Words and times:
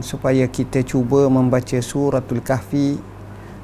supaya 0.00 0.48
kita 0.48 0.80
cuba 0.80 1.28
membaca 1.28 1.76
suratul 1.76 2.40
kahfi 2.40 2.96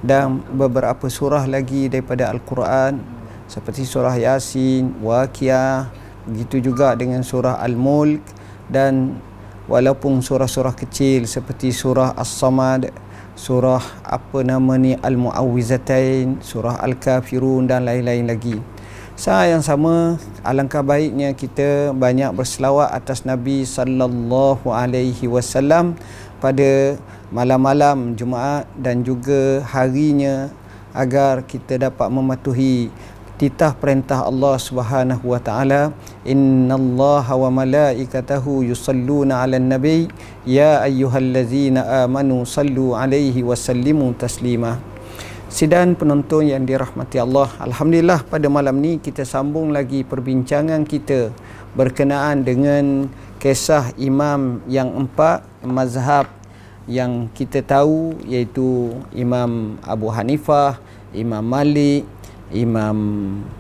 dan 0.05 0.45
beberapa 0.53 1.09
surah 1.09 1.49
lagi 1.49 1.89
daripada 1.89 2.29
Al-Quran 2.29 3.01
seperti 3.49 3.89
surah 3.89 4.21
Yasin, 4.21 5.01
Waqiah, 5.01 5.89
begitu 6.29 6.61
juga 6.61 6.93
dengan 6.93 7.25
surah 7.25 7.57
Al-Mulk 7.65 8.21
dan 8.69 9.17
walaupun 9.65 10.21
surah-surah 10.21 10.77
kecil 10.77 11.25
seperti 11.25 11.73
surah 11.73 12.13
As-Samad, 12.13 12.93
surah 13.33 13.81
apa 14.05 14.45
nama 14.45 14.77
ni 14.77 15.01
Al-Muawwizatain, 15.01 16.45
surah 16.45 16.85
Al-Kafirun 16.85 17.65
dan 17.65 17.89
lain-lain 17.89 18.29
lagi. 18.29 18.61
Saya 19.21 19.53
yang 19.53 19.61
sama 19.61 20.17
alangkah 20.41 20.81
baiknya 20.81 21.37
kita 21.37 21.93
banyak 21.93 22.33
berselawat 22.33 22.89
atas 22.89 23.29
Nabi 23.29 23.69
sallallahu 23.69 24.73
alaihi 24.73 25.29
wasallam 25.29 25.93
pada 26.41 26.97
malam-malam 27.29 28.17
Jumaat 28.17 28.65
dan 28.81 29.05
juga 29.05 29.61
harinya 29.69 30.49
agar 30.97 31.45
kita 31.45 31.77
dapat 31.77 32.09
mematuhi 32.09 32.89
titah 33.37 33.77
perintah 33.77 34.25
Allah 34.25 34.57
Subhanahu 34.57 35.37
wa 35.37 35.37
taala. 35.37 35.93
Innallaha 36.25 37.37
wa 37.37 37.53
malaikatahu 37.61 38.65
yusalluna 38.73 39.45
'alan 39.45 39.69
nabi. 39.69 40.09
Ya 40.49 40.81
ayyuhallazina 40.81 42.09
amanu 42.09 42.49
sallu 42.49 42.97
'alaihi 42.97 43.45
wa 43.45 43.53
sallimu 43.53 44.17
taslima 44.17 44.81
Sidang 45.51 45.99
penonton 45.99 46.47
yang 46.47 46.63
dirahmati 46.63 47.19
Allah. 47.19 47.51
Alhamdulillah 47.59 48.23
pada 48.23 48.47
malam 48.47 48.79
ni 48.79 49.03
kita 49.03 49.27
sambung 49.27 49.75
lagi 49.75 50.07
perbincangan 50.07 50.87
kita 50.87 51.35
Berkenaan 51.75 52.47
dengan 52.47 53.11
kisah 53.43 53.91
imam 53.99 54.63
yang 54.71 54.95
empat 54.95 55.43
Mazhab 55.67 56.31
yang 56.87 57.27
kita 57.35 57.67
tahu 57.67 58.15
iaitu 58.31 58.95
Imam 59.11 59.75
Abu 59.83 60.07
Hanifah 60.15 60.79
Imam 61.11 61.43
Malik 61.43 62.07
Imam 62.55 62.99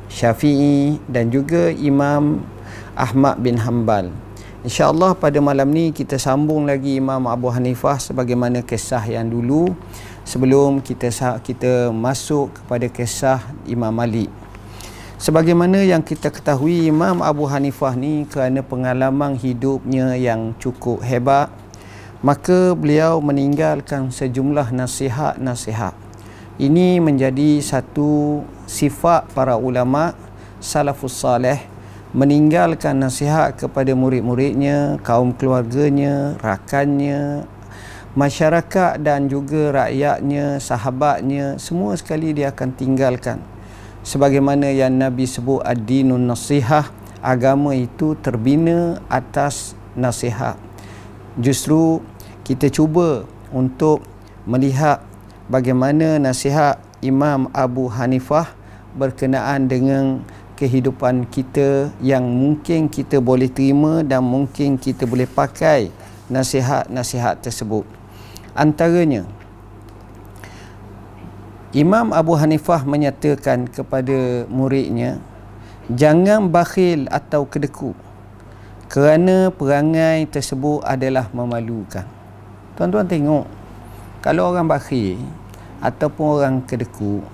Syafi'i 0.06 0.94
dan 1.10 1.34
juga 1.34 1.74
Imam 1.74 2.46
Ahmad 2.94 3.42
bin 3.42 3.58
Hanbal 3.58 4.14
InsyaAllah 4.60 5.16
pada 5.16 5.40
malam 5.40 5.72
ni 5.72 5.88
kita 5.88 6.20
sambung 6.20 6.68
lagi 6.68 7.00
Imam 7.00 7.24
Abu 7.32 7.48
Hanifah 7.48 7.96
sebagaimana 7.96 8.60
kisah 8.60 9.00
yang 9.08 9.24
dulu 9.32 9.72
sebelum 10.20 10.84
kita 10.84 11.08
kita 11.40 11.88
masuk 11.88 12.52
kepada 12.60 12.84
kisah 12.92 13.40
Imam 13.64 13.88
Malik. 13.88 14.28
Sebagaimana 15.16 15.80
yang 15.80 16.04
kita 16.04 16.28
ketahui 16.28 16.92
Imam 16.92 17.24
Abu 17.24 17.48
Hanifah 17.48 17.96
ni 17.96 18.28
kerana 18.28 18.60
pengalaman 18.60 19.40
hidupnya 19.40 20.12
yang 20.20 20.52
cukup 20.60 21.00
hebat 21.08 21.48
maka 22.20 22.76
beliau 22.76 23.16
meninggalkan 23.24 24.12
sejumlah 24.12 24.76
nasihat-nasihat. 24.76 25.96
Ini 26.60 27.00
menjadi 27.00 27.64
satu 27.64 28.44
sifat 28.68 29.24
para 29.32 29.56
ulama 29.56 30.12
salafus 30.60 31.16
salih 31.16 31.79
meninggalkan 32.10 32.98
nasihat 32.98 33.54
kepada 33.54 33.94
murid-muridnya, 33.94 34.98
kaum 35.06 35.30
keluarganya, 35.30 36.34
rakannya, 36.42 37.46
masyarakat 38.18 38.98
dan 38.98 39.30
juga 39.30 39.86
rakyatnya, 39.86 40.58
sahabatnya, 40.58 41.54
semua 41.62 41.94
sekali 41.94 42.34
dia 42.34 42.50
akan 42.50 42.70
tinggalkan. 42.74 43.38
Sebagaimana 44.02 44.74
yang 44.74 44.96
Nabi 44.96 45.28
sebut 45.28 45.62
ad-dinun 45.62 46.26
nasihah, 46.26 46.90
agama 47.22 47.76
itu 47.76 48.18
terbina 48.18 48.98
atas 49.06 49.78
nasihat. 49.94 50.58
Justru 51.38 52.02
kita 52.42 52.66
cuba 52.72 53.22
untuk 53.54 54.02
melihat 54.48 55.04
bagaimana 55.46 56.18
nasihat 56.18 56.82
Imam 57.04 57.46
Abu 57.54 57.86
Hanifah 57.86 58.50
berkenaan 58.98 59.70
dengan 59.70 60.26
kehidupan 60.60 61.24
kita 61.32 61.88
yang 62.04 62.20
mungkin 62.28 62.92
kita 62.92 63.16
boleh 63.16 63.48
terima 63.48 64.04
dan 64.04 64.20
mungkin 64.20 64.76
kita 64.76 65.08
boleh 65.08 65.24
pakai 65.24 65.88
nasihat-nasihat 66.28 67.40
tersebut. 67.40 67.88
Antaranya 68.52 69.24
Imam 71.72 72.12
Abu 72.12 72.36
Hanifah 72.36 72.84
menyatakan 72.84 73.72
kepada 73.72 74.44
muridnya 74.52 75.16
jangan 75.88 76.52
bakhil 76.52 77.08
atau 77.08 77.48
kedeku 77.48 77.96
kerana 78.92 79.48
perangai 79.48 80.28
tersebut 80.28 80.84
adalah 80.84 81.32
memalukan. 81.32 82.04
Tuan-tuan 82.76 83.08
tengok 83.08 83.48
kalau 84.20 84.52
orang 84.52 84.68
bakhil 84.68 85.16
ataupun 85.80 86.26
orang 86.36 86.56
kedeku 86.68 87.24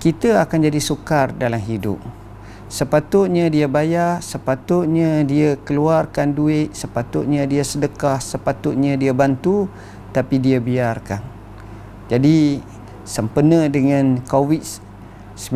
kita 0.00 0.40
akan 0.40 0.64
jadi 0.64 0.80
sukar 0.80 1.36
dalam 1.36 1.60
hidup 1.60 2.00
sepatutnya 2.74 3.46
dia 3.54 3.70
bayar 3.70 4.18
sepatutnya 4.18 5.22
dia 5.22 5.54
keluarkan 5.62 6.34
duit 6.34 6.74
sepatutnya 6.74 7.46
dia 7.46 7.62
sedekah 7.62 8.18
sepatutnya 8.18 8.98
dia 8.98 9.14
bantu 9.14 9.70
tapi 10.10 10.42
dia 10.42 10.58
biarkan. 10.58 11.22
Jadi 12.10 12.58
sempena 13.06 13.70
dengan 13.70 14.18
COVID-19 14.26 15.54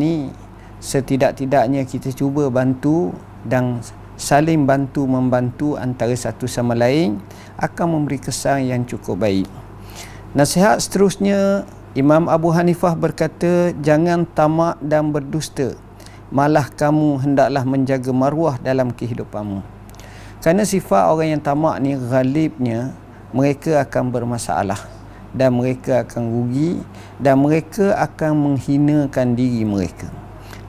ni 0.00 0.32
setidak-tidaknya 0.80 1.84
kita 1.84 2.16
cuba 2.16 2.48
bantu 2.48 3.12
dan 3.44 3.84
saling 4.16 4.64
bantu 4.64 5.04
membantu 5.04 5.76
antara 5.76 6.16
satu 6.16 6.48
sama 6.48 6.72
lain 6.72 7.20
akan 7.60 8.00
memberi 8.00 8.16
kesan 8.16 8.72
yang 8.72 8.88
cukup 8.88 9.20
baik. 9.20 9.48
Nasihat 10.32 10.80
seterusnya 10.80 11.68
Imam 11.92 12.24
Abu 12.24 12.56
Hanifah 12.56 12.96
berkata 12.96 13.76
jangan 13.84 14.24
tamak 14.24 14.80
dan 14.80 15.12
berdusta 15.12 15.76
malah 16.32 16.70
kamu 16.70 17.20
hendaklah 17.20 17.64
menjaga 17.66 18.12
maruah 18.14 18.56
dalam 18.60 18.92
kehidupanmu. 18.94 19.60
Kerana 20.44 20.68
sifat 20.68 21.08
orang 21.08 21.36
yang 21.36 21.42
tamak 21.42 21.80
ni 21.80 21.96
galibnya 21.96 22.92
mereka 23.32 23.80
akan 23.80 24.12
bermasalah 24.12 24.78
dan 25.32 25.56
mereka 25.56 26.06
akan 26.06 26.22
rugi 26.30 26.78
dan 27.18 27.40
mereka 27.40 27.96
akan 27.96 28.32
menghinakan 28.52 29.34
diri 29.34 29.64
mereka. 29.64 30.12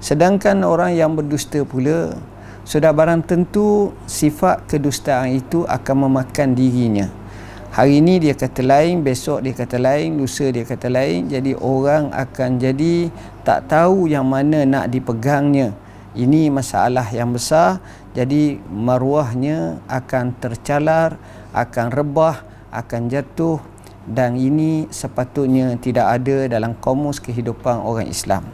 Sedangkan 0.01 0.63
orang 0.65 0.95
yang 0.95 1.13
berdusta 1.13 1.61
pula 1.67 2.15
sudah 2.65 2.89
barang 2.89 3.21
tentu 3.29 3.93
sifat 4.09 4.65
kedustaan 4.65 5.37
itu 5.37 5.67
akan 5.69 6.09
memakan 6.09 6.57
dirinya. 6.57 7.11
Hari 7.75 7.99
ini 7.99 8.23
dia 8.23 8.31
kata 8.31 8.63
lain, 8.63 9.03
besok 9.03 9.43
dia 9.43 9.51
kata 9.51 9.75
lain, 9.75 10.15
lusa 10.15 10.47
dia 10.47 10.63
kata 10.63 10.87
lain. 10.87 11.27
Jadi 11.27 11.59
orang 11.59 12.07
akan 12.07 12.55
jadi 12.55 13.11
tak 13.43 13.67
tahu 13.67 14.07
yang 14.07 14.23
mana 14.23 14.63
nak 14.63 14.87
dipegangnya. 14.87 15.75
Ini 16.15 16.47
masalah 16.55 17.03
yang 17.11 17.35
besar. 17.35 17.83
Jadi 18.15 18.63
maruahnya 18.71 19.83
akan 19.91 20.39
tercalar, 20.39 21.19
akan 21.51 21.91
rebah, 21.91 22.47
akan 22.71 23.11
jatuh 23.11 23.59
dan 24.07 24.39
ini 24.39 24.87
sepatutnya 24.87 25.75
tidak 25.75 26.15
ada 26.15 26.47
dalam 26.47 26.79
komus 26.79 27.19
kehidupan 27.19 27.83
orang 27.83 28.07
Islam. 28.07 28.47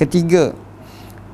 Ketiga, 0.00 0.56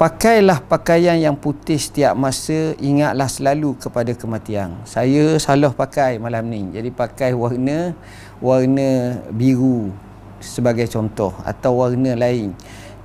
pakailah 0.03 0.59
pakaian 0.67 1.15
yang 1.15 1.39
putih 1.39 1.79
setiap 1.79 2.19
masa, 2.19 2.75
ingatlah 2.83 3.31
selalu 3.31 3.79
kepada 3.79 4.11
kematian. 4.11 4.75
Saya 4.83 5.39
salah 5.39 5.71
pakai 5.71 6.19
malam 6.19 6.43
ni. 6.51 6.75
Jadi 6.75 6.91
pakai 6.91 7.31
warna 7.39 7.95
warna 8.43 9.23
biru 9.31 9.95
sebagai 10.43 10.91
contoh 10.91 11.31
atau 11.47 11.87
warna 11.87 12.19
lain. 12.19 12.51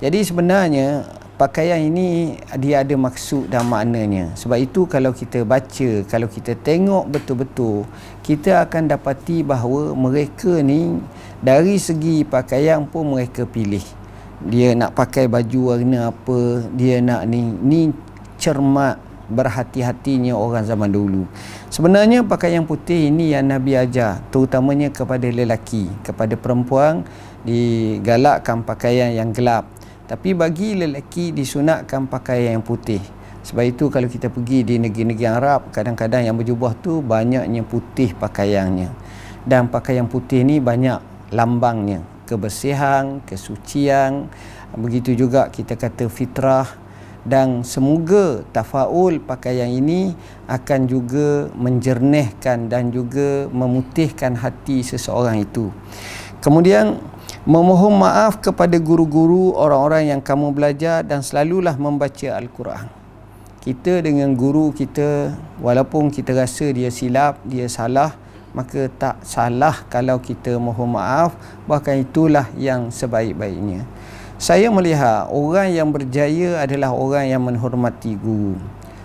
Jadi 0.02 0.26
sebenarnya 0.26 1.06
pakaian 1.38 1.78
ini 1.78 2.34
dia 2.58 2.82
ada 2.82 2.98
maksud 2.98 3.46
dan 3.46 3.62
maknanya 3.70 4.34
sebab 4.34 4.58
itu 4.58 4.90
kalau 4.90 5.14
kita 5.14 5.46
baca 5.46 6.02
kalau 6.10 6.26
kita 6.26 6.58
tengok 6.58 7.06
betul-betul 7.14 7.86
kita 8.26 8.66
akan 8.66 8.90
dapati 8.90 9.46
bahawa 9.46 9.94
mereka 9.94 10.58
ni 10.58 10.98
dari 11.38 11.78
segi 11.78 12.26
pakaian 12.26 12.82
pun 12.82 13.14
mereka 13.14 13.46
pilih 13.46 13.86
dia 14.44 14.74
nak 14.78 14.94
pakai 14.94 15.26
baju 15.26 15.74
warna 15.74 16.14
apa 16.14 16.62
dia 16.76 17.02
nak 17.02 17.26
ni 17.26 17.50
ni 17.62 17.90
cermat 18.38 19.00
berhati-hatinya 19.28 20.32
orang 20.32 20.64
zaman 20.64 20.88
dulu 20.88 21.28
sebenarnya 21.68 22.24
pakaian 22.24 22.64
putih 22.64 23.10
ini 23.10 23.34
yang 23.36 23.50
Nabi 23.50 23.76
ajar 23.76 24.24
terutamanya 24.30 24.88
kepada 24.88 25.26
lelaki 25.28 25.90
kepada 26.06 26.38
perempuan 26.38 27.04
digalakkan 27.44 28.64
pakaian 28.64 29.12
yang 29.12 29.34
gelap 29.34 29.68
tapi 30.08 30.32
bagi 30.32 30.72
lelaki 30.72 31.36
disunatkan 31.36 32.08
pakaian 32.08 32.56
yang 32.56 32.64
putih. 32.64 33.04
Sebab 33.44 33.64
itu 33.68 33.92
kalau 33.92 34.08
kita 34.08 34.32
pergi 34.32 34.64
di 34.64 34.80
negeri-negeri 34.80 35.28
Arab, 35.28 35.68
kadang-kadang 35.68 36.24
yang 36.24 36.32
berjubah 36.32 36.72
tu 36.80 37.04
banyaknya 37.04 37.60
putih 37.60 38.16
pakaiannya. 38.16 38.88
Dan 39.44 39.68
pakaian 39.68 40.08
putih 40.08 40.48
ni 40.48 40.64
banyak 40.64 41.28
lambangnya. 41.36 42.00
Kebersihan, 42.28 43.24
kesucian, 43.24 44.28
begitu 44.76 45.16
juga 45.16 45.48
kita 45.48 45.80
kata 45.80 46.12
fitrah. 46.12 46.68
Dan 47.24 47.64
semoga 47.64 48.44
tafaul 48.52 49.20
pakaian 49.20 49.68
ini 49.68 50.12
akan 50.48 50.80
juga 50.88 51.48
menjernihkan 51.56 52.68
dan 52.68 52.92
juga 52.92 53.48
memutihkan 53.48 54.36
hati 54.36 54.80
seseorang 54.84 55.40
itu. 55.40 55.68
Kemudian 56.38 57.00
memohon 57.48 57.98
maaf 57.98 58.38
kepada 58.38 58.78
guru-guru 58.78 59.56
orang-orang 59.56 60.12
yang 60.14 60.20
kamu 60.22 60.54
belajar 60.54 61.00
dan 61.02 61.24
selalulah 61.24 61.74
membaca 61.74 62.36
Al-Quran. 62.36 62.86
Kita 63.58 64.00
dengan 64.00 64.32
guru 64.32 64.70
kita 64.70 65.34
walaupun 65.58 66.14
kita 66.14 66.32
rasa 66.32 66.70
dia 66.70 66.88
silap 66.88 67.42
dia 67.44 67.66
salah 67.68 68.14
maka 68.56 68.88
tak 68.98 69.20
salah 69.24 69.84
kalau 69.92 70.16
kita 70.18 70.56
mohon 70.56 70.96
maaf 70.96 71.36
bahkan 71.68 72.00
itulah 72.00 72.48
yang 72.56 72.88
sebaik-baiknya 72.88 73.84
saya 74.38 74.70
melihat 74.70 75.26
orang 75.34 75.74
yang 75.74 75.90
berjaya 75.90 76.62
adalah 76.62 76.94
orang 76.94 77.26
yang 77.26 77.42
menghormati 77.42 78.14
guru. 78.14 78.54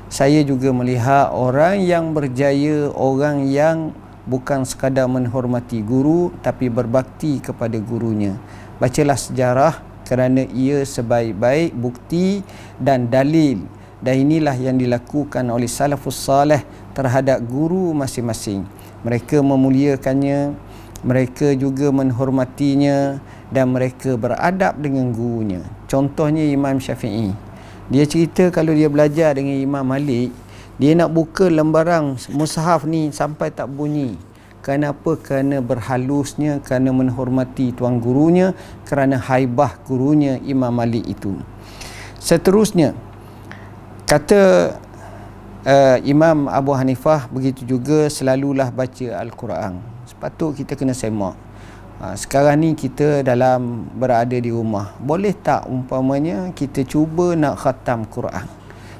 Saya 0.05 0.45
juga 0.45 0.69
melihat 0.69 1.33
orang 1.33 1.81
yang 1.81 2.13
berjaya 2.13 2.93
orang 2.93 3.49
yang 3.49 3.97
bukan 4.29 4.61
sekadar 4.61 5.09
menghormati 5.09 5.81
guru 5.81 6.29
tapi 6.45 6.69
berbakti 6.69 7.41
kepada 7.41 7.73
gurunya. 7.81 8.37
Bacalah 8.77 9.17
sejarah 9.17 9.81
kerana 10.05 10.45
ia 10.53 10.85
sebaik-baik 10.85 11.73
bukti 11.81 12.45
dan 12.77 13.09
dalil 13.09 13.65
dan 14.05 14.21
inilah 14.21 14.53
yang 14.53 14.77
dilakukan 14.77 15.49
oleh 15.49 15.65
salafus 15.65 16.29
salih 16.29 16.61
terhadap 16.93 17.41
guru 17.41 17.89
masing-masing. 17.97 18.69
Mereka 19.03 19.43
memuliakannya, 19.43 20.55
mereka 21.03 21.51
juga 21.59 21.91
menghormatinya 21.91 23.19
dan 23.51 23.75
mereka 23.75 24.15
beradab 24.15 24.79
dengan 24.79 25.11
gurunya. 25.11 25.61
Contohnya 25.91 26.47
Imam 26.47 26.79
Syafi'i. 26.79 27.35
Dia 27.91 28.07
cerita 28.07 28.47
kalau 28.49 28.71
dia 28.71 28.87
belajar 28.87 29.35
dengan 29.35 29.59
Imam 29.59 29.83
Malik, 29.83 30.31
dia 30.79 30.95
nak 30.95 31.11
buka 31.11 31.51
lembaran 31.51 32.15
mushaf 32.31 32.87
ni 32.87 33.11
sampai 33.11 33.51
tak 33.51 33.69
bunyi. 33.69 34.15
Kenapa? 34.63 35.19
Kerana 35.19 35.59
berhalusnya, 35.59 36.63
kerana 36.63 36.95
menghormati 36.95 37.75
tuan 37.75 37.99
gurunya, 37.99 38.55
kerana 38.87 39.19
haibah 39.19 39.75
gurunya 39.83 40.39
Imam 40.47 40.71
Malik 40.71 41.03
itu. 41.03 41.35
Seterusnya, 42.15 42.95
kata 44.07 44.71
uh, 45.67 45.97
Imam 46.03 46.47
Abu 46.51 46.75
Hanifah 46.75 47.27
begitu 47.31 47.63
juga 47.63 48.07
selalulah 48.11 48.69
baca 48.69 49.07
Al-Quran. 49.19 49.79
Sepatut 50.07 50.55
kita 50.55 50.75
kena 50.75 50.91
semak. 50.91 51.35
Ha, 52.03 52.19
sekarang 52.19 52.59
ni 52.59 52.75
kita 52.75 53.23
dalam 53.23 53.87
berada 53.95 54.35
di 54.35 54.51
rumah. 54.51 54.91
Boleh 54.99 55.31
tak 55.31 55.71
umpamanya 55.71 56.51
kita 56.51 56.83
cuba 56.83 57.31
nak 57.31 57.63
khatam 57.63 58.03
Quran. 58.03 58.43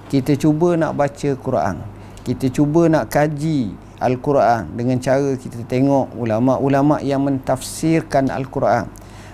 Kita 0.08 0.40
cuba 0.40 0.80
nak 0.80 0.96
baca 0.96 1.30
Quran. 1.36 1.84
Kita 2.24 2.48
cuba 2.48 2.88
nak 2.88 3.12
kaji 3.12 3.76
Al-Quran 4.00 4.80
dengan 4.80 4.96
cara 5.04 5.36
kita 5.36 5.68
tengok 5.68 6.16
ulama-ulama 6.16 7.04
yang 7.04 7.28
mentafsirkan 7.28 8.32
Al-Quran. 8.32 8.88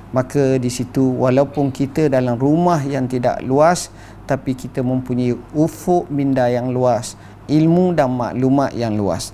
Maka 0.09 0.57
di 0.57 0.73
situ 0.73 1.21
walaupun 1.21 1.69
kita 1.69 2.09
dalam 2.09 2.41
rumah 2.41 2.81
yang 2.81 3.05
tidak 3.05 3.37
luas 3.45 3.93
tapi 4.29 4.53
kita 4.53 4.85
mempunyai 4.85 5.33
ufuk 5.57 6.05
minda 6.13 6.45
yang 6.45 6.69
luas, 6.69 7.17
ilmu 7.49 7.97
dan 7.97 8.13
maklumat 8.13 8.77
yang 8.77 8.93
luas. 8.93 9.33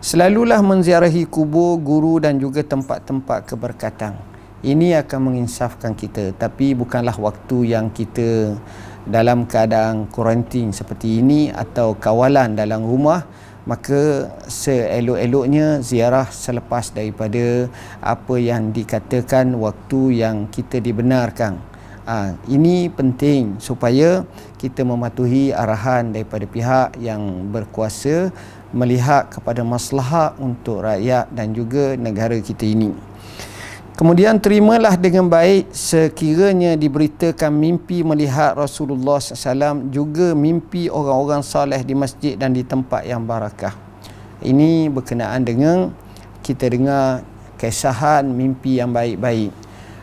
Selalulah 0.00 0.64
menziarahi 0.64 1.28
kubur, 1.28 1.76
guru 1.76 2.16
dan 2.16 2.40
juga 2.40 2.64
tempat-tempat 2.64 3.44
keberkatan. 3.44 4.16
Ini 4.64 5.04
akan 5.04 5.30
menginsafkan 5.30 5.92
kita. 5.92 6.32
Tapi 6.34 6.72
bukanlah 6.72 7.14
waktu 7.20 7.76
yang 7.76 7.92
kita 7.92 8.56
dalam 9.06 9.46
keadaan 9.46 10.10
kuarantin 10.10 10.74
seperti 10.74 11.22
ini 11.22 11.52
atau 11.52 11.94
kawalan 11.94 12.56
dalam 12.56 12.82
rumah. 12.82 13.22
Maka 13.62 14.26
seelok-eloknya 14.50 15.86
ziarah 15.86 16.26
selepas 16.26 16.90
daripada 16.90 17.70
apa 18.02 18.34
yang 18.42 18.74
dikatakan 18.74 19.54
waktu 19.54 20.18
yang 20.18 20.50
kita 20.50 20.82
dibenarkan. 20.82 21.71
Ha, 22.02 22.34
ini 22.50 22.90
penting 22.90 23.62
supaya 23.62 24.26
kita 24.58 24.82
mematuhi 24.82 25.54
arahan 25.54 26.10
daripada 26.10 26.42
pihak 26.50 26.98
yang 26.98 27.46
berkuasa 27.54 28.34
melihat 28.74 29.30
kepada 29.30 29.62
maslahat 29.62 30.34
untuk 30.42 30.82
rakyat 30.82 31.30
dan 31.30 31.54
juga 31.54 31.94
negara 31.94 32.34
kita 32.42 32.66
ini. 32.66 32.90
Kemudian 33.94 34.42
terimalah 34.42 34.98
dengan 34.98 35.30
baik 35.30 35.70
sekiranya 35.70 36.74
diberitakan 36.74 37.54
mimpi 37.54 38.02
melihat 38.02 38.58
Rasulullah 38.58 39.22
SAW 39.22 39.86
juga 39.94 40.34
mimpi 40.34 40.90
orang-orang 40.90 41.44
saleh 41.46 41.86
di 41.86 41.94
masjid 41.94 42.34
dan 42.34 42.50
di 42.50 42.66
tempat 42.66 43.06
yang 43.06 43.22
barakah. 43.22 43.78
Ini 44.42 44.90
berkenaan 44.90 45.46
dengan 45.46 45.94
kita 46.42 46.66
dengar 46.66 47.22
kesahan 47.54 48.26
mimpi 48.26 48.82
yang 48.82 48.90
baik-baik. 48.90 49.54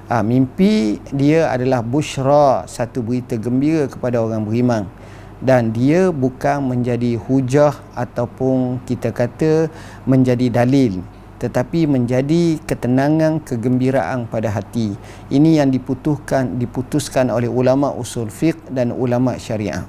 Ha, 0.09 0.25
mimpi 0.25 0.97
dia 1.13 1.53
adalah 1.53 1.85
bushra, 1.85 2.65
satu 2.65 3.05
berita 3.05 3.37
gembira 3.37 3.85
kepada 3.85 4.17
orang 4.17 4.41
beriman. 4.41 4.89
Dan 5.37 5.69
dia 5.69 6.09
bukan 6.09 6.65
menjadi 6.65 7.13
hujah 7.13 7.77
ataupun 7.93 8.81
kita 8.89 9.13
kata 9.13 9.69
menjadi 10.09 10.49
dalil 10.49 11.05
tetapi 11.39 11.87
menjadi 11.87 12.59
ketenangan 12.67 13.39
kegembiraan 13.39 14.27
pada 14.27 14.51
hati. 14.51 14.99
Ini 15.31 15.63
yang 15.63 15.71
diputuskan 15.71 16.59
diputuskan 16.59 17.31
oleh 17.31 17.47
ulama 17.47 17.95
usul 17.95 18.27
fiqh 18.27 18.59
dan 18.67 18.91
ulama 18.91 19.39
syariah 19.39 19.87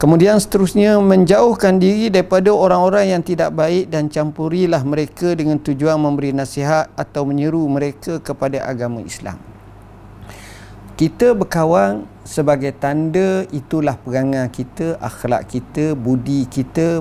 kemudian 0.00 0.40
seterusnya 0.40 0.96
menjauhkan 0.96 1.76
diri 1.76 2.08
daripada 2.08 2.48
orang-orang 2.48 3.12
yang 3.12 3.22
tidak 3.22 3.52
baik 3.52 3.92
dan 3.92 4.08
campurilah 4.08 4.80
mereka 4.80 5.36
dengan 5.36 5.60
tujuan 5.60 6.00
memberi 6.00 6.32
nasihat 6.32 6.88
atau 6.96 7.28
menyeru 7.28 7.60
mereka 7.68 8.16
kepada 8.18 8.64
agama 8.64 9.04
Islam 9.04 9.36
kita 11.00 11.32
berkawan 11.32 12.04
sebagai 12.28 12.76
tanda 12.76 13.48
itulah 13.56 13.96
perangai 13.96 14.52
kita, 14.52 15.00
akhlak 15.00 15.48
kita, 15.48 15.96
budi 15.96 16.44
kita, 16.44 17.00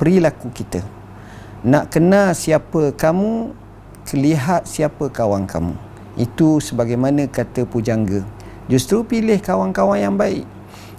perilaku 0.00 0.48
kita. 0.48 0.80
Nak 1.60 1.92
kenal 1.92 2.32
siapa 2.32 2.96
kamu, 2.96 3.52
lihat 4.16 4.64
siapa 4.64 5.12
kawan 5.12 5.44
kamu. 5.44 5.76
Itu 6.16 6.56
sebagaimana 6.56 7.28
kata 7.28 7.68
pujangga. 7.68 8.24
Justru 8.64 9.04
pilih 9.04 9.36
kawan-kawan 9.36 10.00
yang 10.00 10.16
baik. 10.16 10.48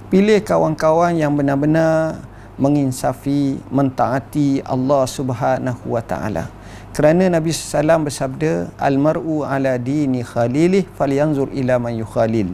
Pilih 0.06 0.38
kawan-kawan 0.46 1.18
yang 1.18 1.34
benar-benar 1.34 2.22
menginsafi, 2.62 3.58
mentaati 3.74 4.62
Allah 4.62 5.02
Subhanahu 5.10 5.82
wa 5.90 5.98
taala. 5.98 6.46
Kerana 6.94 7.26
Nabi 7.26 7.50
SAW 7.50 8.06
bersabda 8.06 8.70
almaru 8.78 9.42
ala 9.42 9.82
dini 9.82 10.22
khalilih 10.22 10.86
falyanzur 10.94 11.50
ila 11.58 11.82
man 11.82 11.98
yukhalil. 11.98 12.54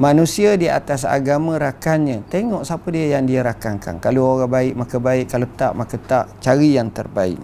Manusia 0.00 0.56
di 0.56 0.72
atas 0.72 1.04
agama 1.04 1.60
rakannya 1.60 2.24
tengok 2.24 2.64
siapa 2.64 2.88
dia 2.88 3.20
yang 3.20 3.28
dia 3.28 3.44
rakankan. 3.44 4.00
Kalau 4.00 4.40
orang 4.40 4.48
baik 4.48 4.74
maka 4.80 4.96
baik 4.96 5.26
kalau 5.28 5.48
tak 5.60 5.76
maka 5.76 6.00
tak. 6.00 6.40
Cari 6.40 6.80
yang 6.80 6.88
terbaik 6.88 7.36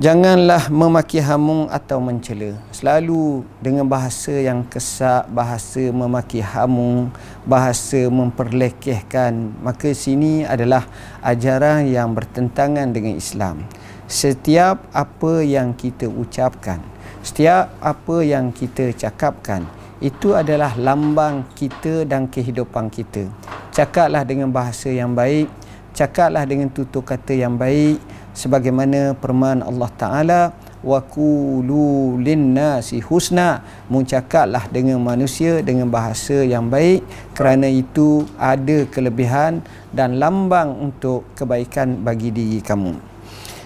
janganlah 0.00 0.66
memaki 0.70 1.22
hamung 1.22 1.70
atau 1.70 2.02
mencela. 2.02 2.58
Selalu 2.74 3.46
dengan 3.62 3.86
bahasa 3.86 4.34
yang 4.34 4.66
kesak 4.66 5.30
bahasa 5.30 5.90
memaki 5.94 6.42
hamung 6.42 7.14
bahasa 7.46 8.10
memperlekehkan. 8.10 9.54
Maka 9.62 9.94
sini 9.94 10.42
adalah 10.42 10.86
ajaran 11.22 11.86
yang 11.86 12.10
bertentangan 12.10 12.90
dengan 12.90 13.14
Islam. 13.14 13.66
Setiap 14.10 14.84
apa 14.92 15.40
yang 15.40 15.72
kita 15.72 16.10
ucapkan 16.10 16.94
setiap 17.24 17.72
apa 17.80 18.20
yang 18.20 18.52
kita 18.52 18.92
cakapkan 18.92 19.64
itu 20.04 20.36
adalah 20.36 20.76
lambang 20.76 21.48
kita 21.56 22.04
dan 22.04 22.28
kehidupan 22.28 22.92
kita. 22.92 23.24
Cakaplah 23.72 24.28
dengan 24.28 24.52
bahasa 24.52 24.92
yang 24.92 25.16
baik 25.16 25.48
cakaplah 25.94 26.42
dengan 26.42 26.68
tutur 26.68 27.06
kata 27.06 27.32
yang 27.32 27.54
baik 27.54 28.02
sebagaimana 28.34 29.16
perman 29.16 29.62
Allah 29.62 29.90
Taala 29.96 30.42
wa 30.84 31.00
qulu 31.00 32.20
linnasi 32.20 33.00
husna 33.00 33.64
mencakaplah 33.88 34.68
dengan 34.68 35.00
manusia 35.00 35.64
dengan 35.64 35.88
bahasa 35.88 36.44
yang 36.44 36.68
baik 36.68 37.00
kerana 37.32 37.70
itu 37.70 38.28
ada 38.36 38.84
kelebihan 38.92 39.64
dan 39.96 40.20
lambang 40.20 40.76
untuk 40.76 41.24
kebaikan 41.32 42.04
bagi 42.04 42.28
diri 42.28 42.60
kamu 42.60 43.14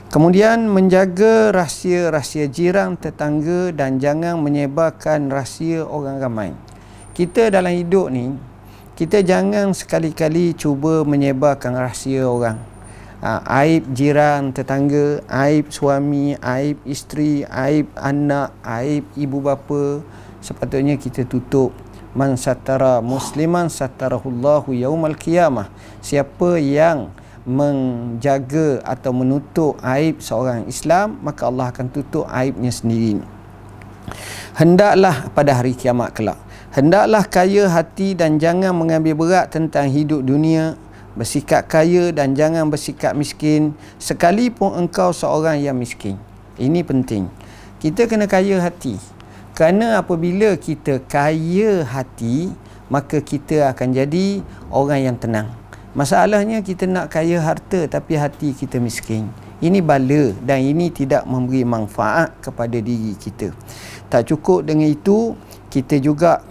Kemudian 0.09 0.73
menjaga 0.73 1.53
rahsia-rahsia 1.53 2.49
jiran 2.49 2.97
tetangga 2.97 3.77
dan 3.77 4.01
jangan 4.01 4.41
menyebarkan 4.41 5.29
rahsia 5.29 5.85
orang 5.85 6.17
ramai. 6.17 6.57
Kita 7.13 7.53
dalam 7.53 7.77
hidup 7.77 8.09
ni, 8.09 8.33
kita 8.97 9.21
jangan 9.21 9.77
sekali-kali 9.77 10.57
cuba 10.57 11.05
menyebarkan 11.05 11.77
rahsia 11.77 12.25
orang. 12.25 12.57
Ha, 13.19 13.43
aib 13.67 13.83
jiran 13.99 14.55
tetangga, 14.55 15.27
aib 15.27 15.75
suami, 15.75 16.39
aib 16.39 16.79
isteri, 16.87 17.43
aib 17.43 17.91
anak, 17.99 18.55
aib 18.63 19.03
ibu 19.19 19.43
bapa, 19.43 20.07
sepatutnya 20.39 20.95
kita 20.95 21.27
tutup. 21.27 21.75
man 22.17 22.35
satara 22.35 22.99
musliman 23.05 23.69
satarahullahu 23.69 24.75
yaumal 24.75 25.15
qiyamah. 25.15 25.71
Siapa 26.03 26.57
yang 26.59 27.13
menjaga 27.49 28.85
atau 28.85 29.15
menutup 29.15 29.79
aib 29.81 30.21
seorang 30.21 30.69
Islam 30.69 31.17
maka 31.25 31.49
Allah 31.49 31.71
akan 31.73 31.87
tutup 31.89 32.29
aibnya 32.29 32.69
sendiri. 32.69 33.23
Hendaklah 34.57 35.31
pada 35.33 35.57
hari 35.57 35.73
kiamat 35.73 36.13
kelak. 36.13 36.41
Hendaklah 36.75 37.25
kaya 37.25 37.71
hati 37.71 38.13
dan 38.13 38.37
jangan 38.37 38.77
mengambil 38.77 39.17
berat 39.17 39.49
tentang 39.49 39.89
hidup 39.89 40.21
dunia 40.21 40.77
bersikap 41.19 41.67
kaya 41.67 42.15
dan 42.15 42.39
jangan 42.39 42.71
bersikap 42.71 43.11
miskin 43.19 43.75
sekalipun 43.99 44.79
engkau 44.79 45.11
seorang 45.11 45.59
yang 45.59 45.75
miskin. 45.75 46.15
Ini 46.55 46.87
penting. 46.87 47.27
Kita 47.83 48.07
kena 48.07 48.31
kaya 48.31 48.63
hati. 48.63 48.95
Kerana 49.59 49.99
apabila 49.99 50.55
kita 50.55 51.03
kaya 51.11 51.83
hati 51.83 52.55
maka 52.87 53.19
kita 53.19 53.67
akan 53.75 53.91
jadi 53.91 54.47
orang 54.71 55.01
yang 55.11 55.17
tenang. 55.19 55.51
Masalahnya 55.99 56.63
kita 56.63 56.87
nak 56.87 57.11
kaya 57.11 57.43
harta 57.43 57.91
tapi 57.91 58.15
hati 58.15 58.55
kita 58.55 58.79
miskin. 58.79 59.27
Ini 59.59 59.83
bala 59.83 60.39
dan 60.47 60.63
ini 60.63 60.87
tidak 60.95 61.27
memberi 61.27 61.67
manfaat 61.67 62.31
kepada 62.39 62.79
diri 62.79 63.19
kita. 63.19 63.51
Tak 64.07 64.31
cukup 64.31 64.63
dengan 64.63 64.87
itu 64.87 65.35
kita 65.67 65.99
juga 65.99 66.47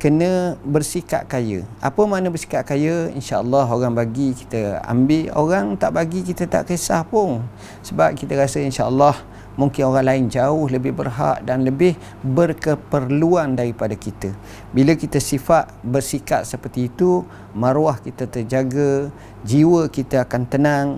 kena 0.00 0.56
bersikap 0.64 1.28
kaya. 1.28 1.68
Apa 1.84 2.08
makna 2.08 2.32
bersikap 2.32 2.64
kaya? 2.64 3.12
insyaAllah 3.12 3.68
orang 3.68 3.92
bagi 3.92 4.32
kita 4.32 4.80
ambil 4.88 5.28
orang 5.36 5.76
tak 5.76 5.92
bagi 5.92 6.24
kita 6.24 6.48
tak 6.48 6.72
kisah 6.72 7.04
pun. 7.04 7.44
Sebab 7.84 8.16
kita 8.16 8.32
rasa 8.32 8.64
insyaAllah 8.64 9.12
mungkin 9.60 9.92
orang 9.92 10.08
lain 10.08 10.24
jauh 10.32 10.72
lebih 10.72 10.96
berhak 10.96 11.44
dan 11.44 11.68
lebih 11.68 12.00
berkeperluan 12.24 13.52
daripada 13.52 13.92
kita. 13.92 14.32
Bila 14.72 14.96
kita 14.96 15.20
sifat 15.20 15.68
bersikap 15.84 16.48
seperti 16.48 16.88
itu 16.88 17.28
maruah 17.52 18.00
kita 18.00 18.24
terjaga 18.24 19.12
jiwa 19.44 19.84
kita 19.92 20.24
akan 20.24 20.42
tenang 20.48 20.88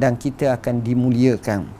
dan 0.00 0.16
kita 0.16 0.56
akan 0.56 0.80
dimuliakan 0.80 1.75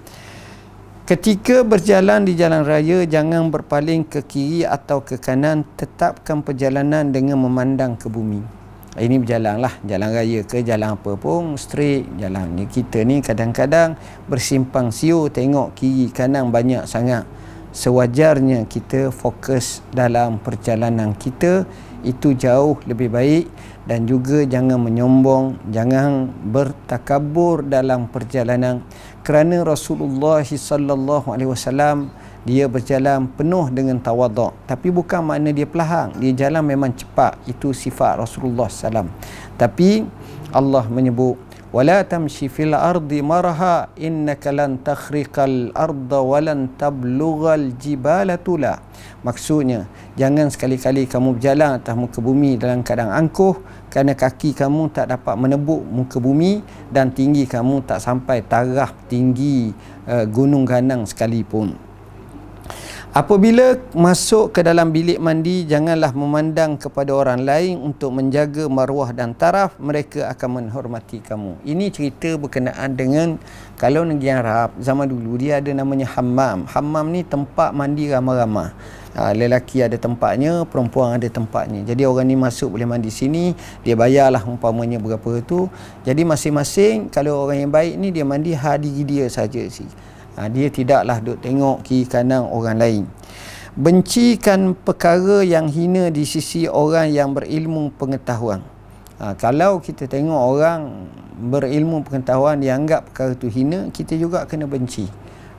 Ketika 1.07 1.63
berjalan 1.63 2.27
di 2.27 2.35
jalan 2.35 2.67
raya 2.67 3.07
jangan 3.07 3.47
berpaling 3.55 4.11
ke 4.11 4.27
kiri 4.27 4.67
atau 4.67 5.07
ke 5.07 5.23
kanan. 5.23 5.63
Tetapkan 5.79 6.43
perjalanan 6.43 7.15
dengan 7.15 7.39
memandang 7.39 7.95
ke 7.95 8.11
bumi. 8.11 8.43
Ini 8.99 9.15
berjalan 9.23 9.63
lah. 9.63 9.71
Jalan 9.87 10.11
raya 10.11 10.43
ke 10.43 10.67
jalan 10.67 10.99
apa 10.99 11.15
pun 11.15 11.55
straight. 11.55 12.11
Jalan 12.19 12.59
ni 12.59 12.67
kita 12.67 13.07
ni 13.07 13.23
kadang-kadang 13.23 13.95
bersimpang 14.27 14.91
siu 14.91 15.31
tengok 15.31 15.79
kiri 15.79 16.11
kanan 16.11 16.51
banyak 16.51 16.83
sangat. 16.91 17.23
Sewajarnya 17.71 18.67
kita 18.67 19.15
fokus 19.15 19.87
dalam 19.95 20.43
perjalanan 20.43 21.15
kita. 21.15 21.71
Itu 22.03 22.35
jauh 22.35 22.83
lebih 22.83 23.15
baik. 23.15 23.47
Dan 23.87 24.11
juga 24.11 24.43
jangan 24.43 24.83
menyombong 24.83 25.71
jangan 25.71 26.27
bertakabur 26.51 27.63
dalam 27.63 28.11
perjalanan 28.11 28.83
kerana 29.27 29.67
Rasulullah 29.67 30.47
sallallahu 30.47 31.35
alaihi 31.35 31.51
wasallam 31.51 32.15
dia 32.47 32.71
berjalan 32.71 33.27
penuh 33.35 33.67
dengan 33.75 33.99
tawaduk 33.99 34.55
tapi 34.71 34.95
bukan 34.95 35.19
makna 35.19 35.51
dia 35.51 35.67
pelahang 35.67 36.15
dia 36.23 36.47
jalan 36.47 36.63
memang 36.63 36.95
cepat. 36.95 37.35
Itu 37.51 37.75
sifat 37.75 38.23
Rasulullah 38.23 38.71
SAW 38.71 39.11
tapi 39.59 40.07
Allah 40.55 40.87
menyebut 40.87 41.35
wala 41.75 42.07
tamshi 42.07 42.47
fil 42.47 42.71
ardi 42.71 43.19
marha 43.19 43.91
innaka 43.99 44.55
lan 44.55 44.79
takhriqal 44.79 45.75
arda 45.75 46.23
walan 46.23 46.71
tablughal 46.79 47.75
jibala 47.75 48.39
tula. 48.39 48.79
Maksudnya 49.27 49.91
jangan 50.15 50.55
sekali-kali 50.55 51.11
kamu 51.11 51.35
berjalan 51.35 51.83
atas 51.83 51.99
muka 51.99 52.23
bumi 52.23 52.55
dalam 52.55 52.87
keadaan 52.87 53.11
angkuh 53.11 53.59
kerana 53.97 54.13
kaki 54.13 54.53
kamu 54.53 54.93
tak 54.93 55.09
dapat 55.09 55.41
menebuk 55.41 55.81
muka 55.81 56.21
bumi 56.21 56.61
dan 56.93 57.09
tinggi 57.09 57.49
kamu 57.49 57.81
tak 57.81 58.05
sampai 58.05 58.45
taraf 58.45 58.93
tinggi 59.09 59.73
uh, 60.05 60.29
gunung 60.29 60.69
ganang 60.69 61.09
sekalipun 61.09 61.73
Apabila 63.17 63.81
masuk 63.97 64.53
ke 64.53 64.61
dalam 64.61 64.93
bilik 64.93 65.17
mandi, 65.17 65.65
janganlah 65.65 66.13
memandang 66.13 66.77
kepada 66.77 67.17
orang 67.17 67.49
lain 67.49 67.81
untuk 67.81 68.13
menjaga 68.13 68.69
maruah 68.69 69.09
dan 69.17 69.33
taraf, 69.33 69.73
mereka 69.81 70.29
akan 70.29 70.61
menghormati 70.61 71.25
kamu. 71.25 71.57
Ini 71.65 71.89
cerita 71.89 72.37
berkenaan 72.37 72.93
dengan 72.93 73.41
kalau 73.81 74.05
negeri 74.05 74.37
Arab, 74.37 74.77
zaman 74.77 75.09
dulu 75.09 75.41
dia 75.41 75.65
ada 75.65 75.73
namanya 75.73 76.13
hammam. 76.13 76.69
Hammam 76.69 77.09
ni 77.09 77.25
tempat 77.25 77.73
mandi 77.73 78.05
ramah-ramah. 78.13 78.77
Ha, 79.17 79.33
lelaki 79.33 79.81
ada 79.81 79.97
tempatnya, 79.97 80.69
perempuan 80.69 81.17
ada 81.17 81.25
tempatnya. 81.25 81.89
Jadi 81.89 82.05
orang 82.05 82.29
ni 82.29 82.37
masuk 82.37 82.77
boleh 82.77 82.85
mandi 82.85 83.09
sini, 83.09 83.57
dia 83.81 83.97
bayarlah 83.97 84.45
umpamanya 84.45 85.01
berapa 85.01 85.41
tu. 85.41 85.73
Jadi 86.05 86.21
masing-masing 86.21 87.09
kalau 87.09 87.49
orang 87.49 87.65
yang 87.65 87.73
baik 87.73 87.97
ni 87.97 88.13
dia 88.13 88.29
mandi 88.29 88.53
hadiri 88.53 89.09
dia 89.09 89.25
saja 89.33 89.65
sih 89.73 89.89
ha, 90.37 90.47
dia 90.53 90.69
tidaklah 90.69 91.19
duk 91.19 91.41
tengok 91.41 91.83
kiri 91.83 92.05
kanan 92.05 92.45
orang 92.47 92.77
lain 92.77 93.05
bencikan 93.77 94.73
perkara 94.77 95.45
yang 95.45 95.69
hina 95.69 96.09
di 96.13 96.25
sisi 96.25 96.69
orang 96.69 97.13
yang 97.13 97.33
berilmu 97.33 97.93
pengetahuan 97.97 98.61
ha, 99.21 99.33
kalau 99.37 99.81
kita 99.81 100.09
tengok 100.09 100.37
orang 100.37 101.09
berilmu 101.37 102.01
pengetahuan 102.05 102.61
dianggap 102.61 103.13
perkara 103.13 103.33
itu 103.37 103.49
hina 103.53 103.89
kita 103.93 104.17
juga 104.17 104.45
kena 104.49 104.69
benci 104.69 105.09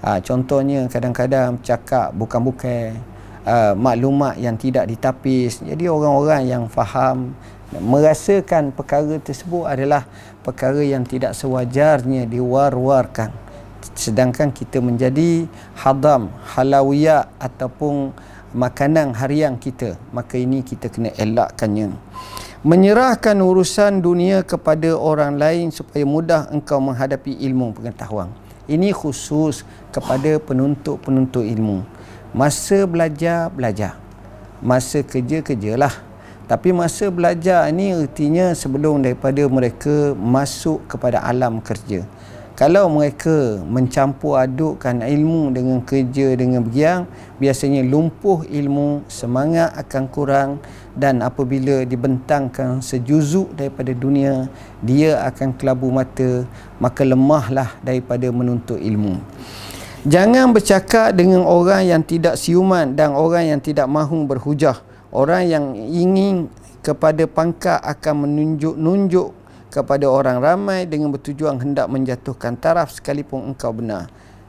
ha, 0.01 0.17
contohnya 0.21 0.85
kadang-kadang 0.89 1.61
cakap 1.61 2.13
bukan-bukan 2.13 2.97
uh, 3.47 3.73
maklumat 3.73 4.35
yang 4.35 4.59
tidak 4.59 4.91
ditapis. 4.91 5.63
Jadi 5.63 5.87
orang-orang 5.87 6.43
yang 6.43 6.63
faham 6.67 7.31
merasakan 7.71 8.75
perkara 8.75 9.19
tersebut 9.19 9.67
adalah 9.67 10.03
perkara 10.43 10.83
yang 10.83 11.07
tidak 11.07 11.31
sewajarnya 11.31 12.27
diwar-warkan. 12.27 13.31
Sedangkan 13.95 14.51
kita 14.53 14.83
menjadi 14.83 15.47
hadam 15.79 16.29
halawiyah 16.53 17.31
ataupun 17.39 18.13
makanan 18.55 19.11
harian 19.11 19.59
kita 19.59 19.99
maka 20.15 20.37
ini 20.39 20.61
kita 20.61 20.91
kena 20.91 21.11
elakkannya. 21.17 21.95
Menyerahkan 22.65 23.37
urusan 23.37 24.01
dunia 24.01 24.41
kepada 24.43 24.97
orang 24.97 25.37
lain 25.39 25.69
supaya 25.69 26.03
mudah 26.03 26.51
engkau 26.51 26.81
menghadapi 26.81 27.37
ilmu 27.47 27.79
pengetahuan. 27.79 28.33
Ini 28.67 28.91
khusus 28.91 29.63
kepada 29.95 30.35
penuntut-penuntut 30.43 31.47
ilmu 31.47 31.96
masa 32.35 32.87
belajar 32.87 33.51
belajar. 33.51 33.95
Masa 34.57 35.05
kerja 35.05 35.45
kerjalah 35.45 36.07
tapi 36.47 36.71
masa 36.71 37.11
belajar 37.11 37.67
ini 37.67 37.91
artinya 37.91 38.55
sebelum 38.55 39.03
daripada 39.03 39.43
mereka 39.51 40.15
masuk 40.15 40.79
kepada 40.87 41.19
alam 41.19 41.59
kerja. 41.59 42.07
Kalau 42.57 42.89
mereka 42.89 43.61
mencampur 43.69 44.39
adukkan 44.41 45.05
ilmu 45.05 45.53
dengan 45.53 45.77
kerja 45.83 46.33
dengan 46.33 46.65
bergiang 46.65 47.05
biasanya 47.37 47.85
lumpuh 47.85 48.41
ilmu 48.49 49.05
semangat 49.05 49.77
akan 49.77 50.03
kurang 50.09 50.49
dan 50.97 51.21
apabila 51.21 51.85
dibentangkan 51.85 52.81
sejuzuk 52.81 53.53
daripada 53.53 53.93
dunia 53.93 54.49
dia 54.81 55.21
akan 55.29 55.53
kelabu 55.53 55.93
mata 55.93 56.49
maka 56.81 57.05
lemahlah 57.05 57.77
daripada 57.85 58.25
menuntut 58.33 58.81
ilmu 58.81 59.21
jangan 60.05 60.53
bercakap 60.53 61.15
dengan 61.15 61.47
orang 61.47 61.87
yang 61.87 62.01
tidak 62.03 62.37
siuman 62.37 62.93
dan 62.93 63.15
orang 63.15 63.55
yang 63.55 63.61
tidak 63.63 63.87
mahu 63.89 64.27
berhujah 64.27 64.77
orang 65.09 65.47
yang 65.47 65.65
ingin 65.73 66.51
kepada 66.83 67.25
pangkat 67.27 67.79
akan 67.83 68.27
menunjuk-nunjuk 68.27 69.35
kepada 69.67 70.07
orang 70.07 70.39
ramai 70.39 70.87
dengan 70.87 71.11
bertujuan 71.11 71.59
hendak 71.59 71.91
menjatuhkan 71.91 72.55
taraf 72.55 72.95
sekalipun 72.95 73.51
engkau 73.51 73.75
benar. 73.75 74.07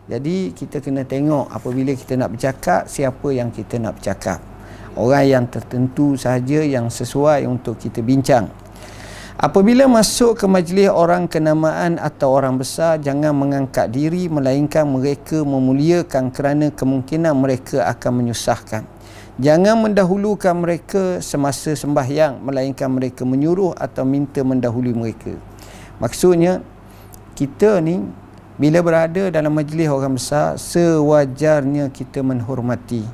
Jadi 0.09 0.57
kita 0.57 0.81
kena 0.81 1.05
tengok 1.05 1.53
apabila 1.53 1.93
kita 1.93 2.17
nak 2.17 2.33
bercakap 2.33 2.89
siapa 2.89 3.29
yang 3.29 3.53
kita 3.53 3.77
nak 3.77 4.01
bercakap. 4.01 4.41
Orang 4.97 5.25
yang 5.29 5.45
tertentu 5.51 6.17
sahaja 6.17 6.65
yang 6.65 6.89
sesuai 6.89 7.45
untuk 7.45 7.77
kita 7.77 8.01
bincang. 8.01 8.49
Apabila 9.39 9.87
masuk 9.87 10.35
ke 10.35 10.51
majlis 10.51 10.91
orang 10.91 11.31
kenamaan 11.31 11.95
atau 12.03 12.35
orang 12.35 12.59
besar 12.59 12.99
jangan 12.99 13.31
mengangkat 13.31 13.87
diri 13.87 14.27
melainkan 14.27 14.83
mereka 14.83 15.47
memuliakan 15.47 16.35
kerana 16.35 16.75
kemungkinan 16.75 17.39
mereka 17.39 17.87
akan 17.87 18.19
menyusahkan. 18.19 18.83
Jangan 19.39 19.79
mendahulukan 19.79 20.59
mereka 20.59 21.23
semasa 21.23 21.71
sembahyang 21.79 22.43
melainkan 22.43 22.91
mereka 22.91 23.23
menyuruh 23.23 23.79
atau 23.79 24.03
minta 24.03 24.43
mendahului 24.43 24.91
mereka. 24.91 25.39
Maksudnya 26.03 26.59
kita 27.39 27.79
ni 27.79 28.03
bila 28.59 28.83
berada 28.83 29.31
dalam 29.31 29.55
majlis 29.55 29.87
orang 29.87 30.19
besar 30.19 30.59
sewajarnya 30.59 31.95
kita 31.95 32.27
menghormati 32.27 33.07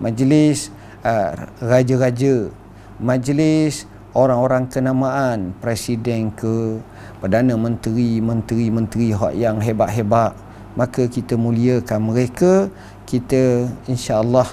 majlis 0.00 0.72
uh, 1.04 1.36
raja-raja, 1.60 2.48
majlis 2.96 3.84
orang-orang 4.16 4.64
kenamaan, 4.72 5.52
presiden 5.60 6.32
ke, 6.32 6.80
perdana 7.20 7.52
menteri, 7.60 8.24
menteri-menteri 8.24 9.12
yang 9.36 9.60
hebat-hebat, 9.60 10.32
maka 10.72 11.04
kita 11.04 11.36
muliakan 11.36 12.00
mereka, 12.00 12.72
kita 13.04 13.68
insya-Allah 13.84 14.48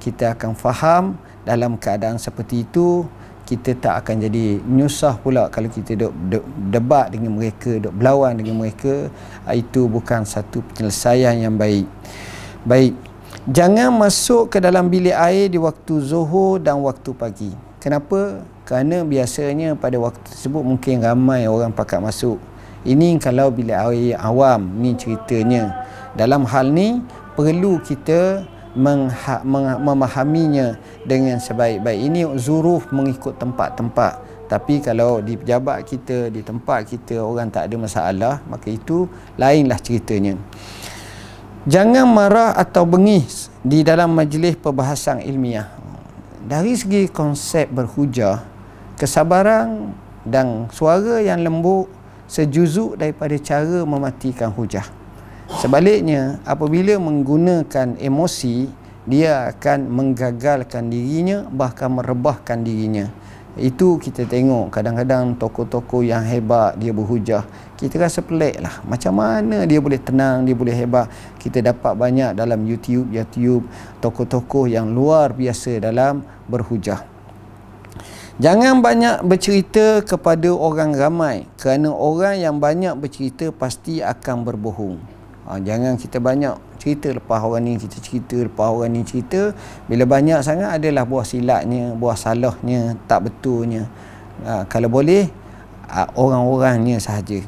kita 0.00 0.32
akan 0.32 0.56
faham 0.56 1.04
dalam 1.44 1.76
keadaan 1.76 2.16
seperti 2.16 2.64
itu 2.64 3.04
kita 3.44 3.74
tak 3.76 3.94
akan 4.06 4.30
jadi 4.30 4.62
nyusah 4.62 5.18
pula 5.18 5.50
kalau 5.50 5.66
kita 5.66 5.98
duk, 5.98 6.14
duk 6.30 6.44
debat 6.70 7.10
dengan 7.10 7.34
mereka 7.34 7.82
duk 7.82 7.90
berlawan 7.98 8.38
dengan 8.38 8.62
mereka. 8.62 9.10
Itu 9.50 9.90
bukan 9.90 10.22
satu 10.22 10.62
penyelesaian 10.70 11.34
yang 11.34 11.58
baik. 11.58 11.84
Baik 12.62 12.94
jangan 13.50 13.90
masuk 13.90 14.54
ke 14.54 14.58
dalam 14.62 14.86
bilik 14.86 15.16
air 15.16 15.50
di 15.50 15.58
waktu 15.58 15.98
zuhur 15.98 16.62
dan 16.62 16.78
waktu 16.78 17.10
pagi. 17.10 17.52
Kenapa 17.82 18.44
kerana 18.70 19.02
biasanya 19.02 19.74
pada 19.74 19.98
waktu 19.98 20.22
tersebut 20.30 20.62
mungkin 20.62 21.02
ramai 21.02 21.50
orang 21.50 21.74
pakat 21.74 21.98
masuk 21.98 22.38
ini 22.86 23.18
kalau 23.18 23.50
bilik 23.50 23.74
air 23.74 24.14
awam 24.22 24.78
ni 24.78 24.94
ceritanya 24.94 25.82
dalam 26.14 26.46
hal 26.46 26.70
ni 26.70 27.02
perlu 27.34 27.82
kita 27.82 28.46
mengha- 28.74 29.42
memahaminya 29.78 30.78
dengan 31.02 31.42
sebaik-baik. 31.42 32.00
Ini 32.10 32.20
zuruf 32.38 32.90
mengikut 32.94 33.38
tempat-tempat. 33.38 34.46
Tapi 34.50 34.82
kalau 34.82 35.22
di 35.22 35.38
pejabat 35.38 35.86
kita, 35.86 36.26
di 36.26 36.42
tempat 36.42 36.82
kita 36.82 37.22
orang 37.22 37.54
tak 37.54 37.70
ada 37.70 37.76
masalah, 37.78 38.34
maka 38.50 38.66
itu 38.66 39.06
lainlah 39.38 39.78
ceritanya. 39.78 40.34
Jangan 41.70 42.08
marah 42.10 42.50
atau 42.58 42.82
bengis 42.82 43.52
di 43.62 43.86
dalam 43.86 44.10
majlis 44.10 44.58
perbahasan 44.58 45.22
ilmiah. 45.22 45.70
Dari 46.40 46.74
segi 46.74 47.06
konsep 47.06 47.70
berhujah, 47.70 48.42
kesabaran 49.00 49.96
dan 50.28 50.68
suara 50.68 51.24
yang 51.24 51.40
lembut 51.40 51.88
sejuzuk 52.28 53.00
daripada 53.00 53.32
cara 53.40 53.80
mematikan 53.88 54.52
hujah. 54.52 54.84
Sebaliknya, 55.58 56.38
apabila 56.44 57.00
menggunakan 57.00 57.96
emosi, 57.98 58.70
dia 59.08 59.50
akan 59.50 59.90
menggagalkan 59.90 60.92
dirinya 60.92 61.48
bahkan 61.48 61.90
merebahkan 61.90 62.62
dirinya. 62.62 63.10
Itu 63.58 63.98
kita 63.98 64.30
tengok 64.30 64.70
kadang-kadang 64.70 65.34
tokoh-tokoh 65.34 66.06
yang 66.06 66.22
hebat 66.22 66.78
dia 66.78 66.94
berhujah. 66.94 67.42
Kita 67.74 67.98
rasa 67.98 68.22
pelik 68.22 68.62
lah. 68.62 68.78
Macam 68.86 69.18
mana 69.18 69.66
dia 69.66 69.82
boleh 69.82 69.98
tenang, 69.98 70.46
dia 70.46 70.54
boleh 70.54 70.70
hebat. 70.70 71.10
Kita 71.34 71.58
dapat 71.58 71.98
banyak 71.98 72.38
dalam 72.38 72.62
YouTube, 72.62 73.10
YouTube 73.10 73.66
tokoh-tokoh 73.98 74.70
yang 74.70 74.94
luar 74.94 75.34
biasa 75.34 75.82
dalam 75.82 76.22
berhujah. 76.46 77.02
Jangan 78.40 78.80
banyak 78.80 79.20
bercerita 79.28 80.00
kepada 80.00 80.48
orang 80.48 80.96
ramai 80.96 81.44
kerana 81.60 81.92
orang 81.92 82.40
yang 82.40 82.56
banyak 82.56 82.96
bercerita 82.96 83.52
pasti 83.52 84.00
akan 84.00 84.48
berbohong. 84.48 84.96
Ha, 85.44 85.60
jangan 85.60 86.00
kita 86.00 86.24
banyak 86.24 86.56
cerita 86.80 87.12
lepas 87.12 87.44
orang 87.44 87.68
ni 87.68 87.76
kita 87.76 88.00
cerita 88.00 88.40
lepas 88.40 88.72
orang 88.72 88.96
ni 88.96 89.04
cerita. 89.04 89.52
Bila 89.84 90.08
banyak 90.08 90.40
sangat 90.40 90.80
adalah 90.80 91.04
buah 91.04 91.28
silatnya 91.28 91.92
buah 91.92 92.16
salahnya 92.16 92.96
tak 93.04 93.28
betulnya. 93.28 93.92
Ha, 94.48 94.64
kalau 94.72 94.88
boleh 94.88 95.28
ha, 95.92 96.08
orang-orangnya 96.16 96.96
sahaja. 96.96 97.44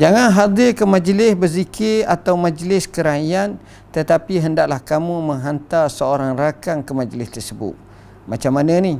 Jangan 0.00 0.32
hadir 0.32 0.72
ke 0.72 0.88
majlis 0.88 1.36
berzikir 1.36 2.08
atau 2.08 2.40
majlis 2.40 2.88
kerajaan 2.88 3.60
tetapi 3.92 4.40
hendaklah 4.40 4.80
kamu 4.80 5.20
menghantar 5.20 5.92
seorang 5.92 6.32
rakan 6.32 6.80
ke 6.80 6.96
majlis 6.96 7.28
tersebut. 7.28 7.76
Macam 8.24 8.56
mana 8.56 8.80
ni 8.80 8.96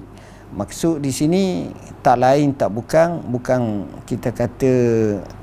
maksud 0.51 0.99
di 0.99 1.15
sini 1.15 1.71
tak 2.03 2.19
lain 2.19 2.55
tak 2.57 2.75
bukan 2.75 3.23
bukan 3.31 3.87
kita 4.09 4.35
kata 4.35 4.75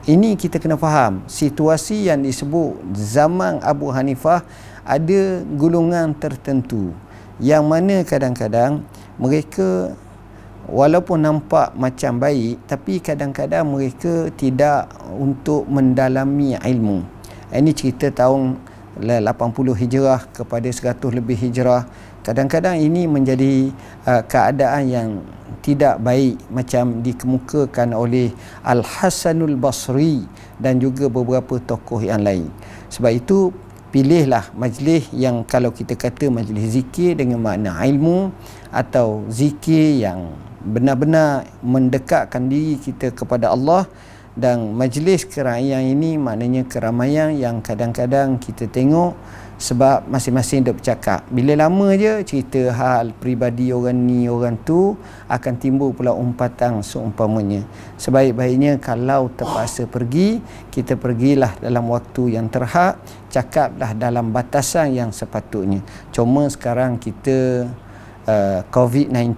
ini 0.08 0.36
kita 0.36 0.60
kena 0.60 0.76
faham. 0.76 1.24
Situasi 1.28 2.12
yang 2.12 2.24
disebut 2.24 2.80
zaman 2.96 3.60
Abu 3.64 3.92
Hanifah 3.92 4.44
ada 4.84 5.44
golongan 5.56 6.16
tertentu. 6.16 6.92
Yang 7.38 7.64
mana 7.64 7.96
kadang-kadang 8.02 8.82
mereka 9.22 9.94
walaupun 10.68 11.24
nampak 11.24 11.72
macam 11.80 12.20
baik 12.20 12.60
tapi 12.68 13.00
kadang-kadang 13.00 13.68
mereka 13.68 14.28
tidak 14.36 14.92
untuk 15.16 15.64
mendalami 15.68 16.60
ilmu. 16.60 17.04
Ini 17.48 17.72
cerita 17.72 18.12
tahun 18.12 18.60
80 18.98 19.24
hijrah 19.78 20.26
kepada 20.34 20.68
100 20.68 20.98
lebih 21.14 21.38
hijrah 21.38 21.86
kadang-kadang 22.28 22.76
ini 22.76 23.08
menjadi 23.08 23.72
uh, 24.04 24.20
keadaan 24.28 24.84
yang 24.92 25.10
tidak 25.64 26.04
baik 26.04 26.36
macam 26.52 27.00
dikemukakan 27.00 27.96
oleh 27.96 28.36
Al-Hasanul 28.68 29.56
Basri 29.56 30.28
dan 30.60 30.84
juga 30.84 31.08
beberapa 31.08 31.56
tokoh 31.64 32.04
yang 32.04 32.28
lain. 32.28 32.52
Sebab 32.92 33.12
itu 33.16 33.56
pilihlah 33.96 34.52
majlis 34.60 35.08
yang 35.16 35.48
kalau 35.48 35.72
kita 35.72 35.96
kata 35.96 36.28
majlis 36.28 36.76
zikir 36.76 37.16
dengan 37.16 37.40
makna 37.40 37.80
ilmu 37.88 38.36
atau 38.76 39.24
zikir 39.32 40.04
yang 40.04 40.36
benar-benar 40.68 41.48
mendekatkan 41.64 42.52
diri 42.52 42.76
kita 42.76 43.16
kepada 43.16 43.56
Allah 43.56 43.88
dan 44.38 44.76
majlis 44.76 45.26
keramaian 45.26 45.82
ini 45.82 46.20
maknanya 46.20 46.68
keramaian 46.68 47.34
yang 47.34 47.64
kadang-kadang 47.64 48.38
kita 48.38 48.70
tengok 48.70 49.18
sebab 49.58 50.06
masing-masing 50.06 50.62
dia 50.62 50.74
bercakap. 50.74 51.26
Bila 51.34 51.58
lama 51.58 51.90
je 51.98 52.22
cerita 52.22 52.70
hal 52.78 53.12
peribadi 53.18 53.74
orang 53.74 53.98
ni 53.98 54.30
orang 54.30 54.54
tu 54.62 54.94
akan 55.26 55.54
timbul 55.58 55.98
pula 55.98 56.14
umpatan 56.14 56.86
seumpamanya. 56.86 57.66
Sebaik-baiknya 57.98 58.78
kalau 58.78 59.34
terpaksa 59.34 59.90
pergi 59.90 60.38
kita 60.70 60.94
pergilah 60.94 61.58
dalam 61.58 61.90
waktu 61.90 62.38
yang 62.38 62.54
terhad 62.54 63.02
cakaplah 63.34 63.98
dalam 63.98 64.30
batasan 64.30 64.94
yang 64.94 65.10
sepatutnya. 65.10 65.82
Cuma 66.14 66.46
sekarang 66.54 67.02
kita 67.02 67.66
uh, 68.30 68.62
COVID-19 68.70 69.34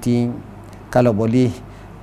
kalau 0.91 1.15
boleh 1.15 1.51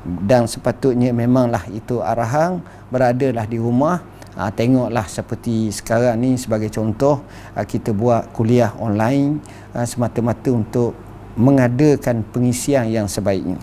dan 0.06 0.46
sepatutnya 0.46 1.10
memanglah 1.10 1.66
itu 1.68 1.98
arahan 1.98 2.62
beradalah 2.88 3.44
di 3.44 3.58
rumah 3.58 4.15
ha, 4.36 4.52
tengoklah 4.52 5.08
seperti 5.08 5.72
sekarang 5.72 6.20
ni 6.20 6.36
sebagai 6.36 6.68
contoh 6.68 7.24
ha, 7.56 7.64
kita 7.64 7.96
buat 7.96 8.30
kuliah 8.36 8.76
online 8.76 9.40
ha, 9.72 9.88
semata-mata 9.88 10.52
untuk 10.52 10.92
mengadakan 11.36 12.22
pengisian 12.28 12.92
yang 12.92 13.08
sebaiknya. 13.08 13.56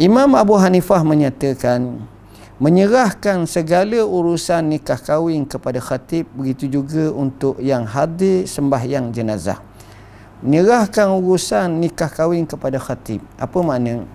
Imam 0.00 0.32
Abu 0.34 0.56
Hanifah 0.56 1.04
menyatakan 1.04 2.00
menyerahkan 2.58 3.46
segala 3.46 4.02
urusan 4.02 4.66
nikah 4.66 4.98
kahwin 4.98 5.46
kepada 5.46 5.78
khatib 5.78 6.26
begitu 6.34 6.66
juga 6.66 7.12
untuk 7.14 7.60
yang 7.62 7.86
hadir 7.86 8.48
sembahyang 8.48 9.14
jenazah. 9.14 9.60
Menyerahkan 10.38 11.10
urusan 11.18 11.82
nikah 11.82 12.10
kahwin 12.10 12.46
kepada 12.46 12.78
khatib. 12.78 13.22
Apa 13.38 13.58
makna? 13.58 14.06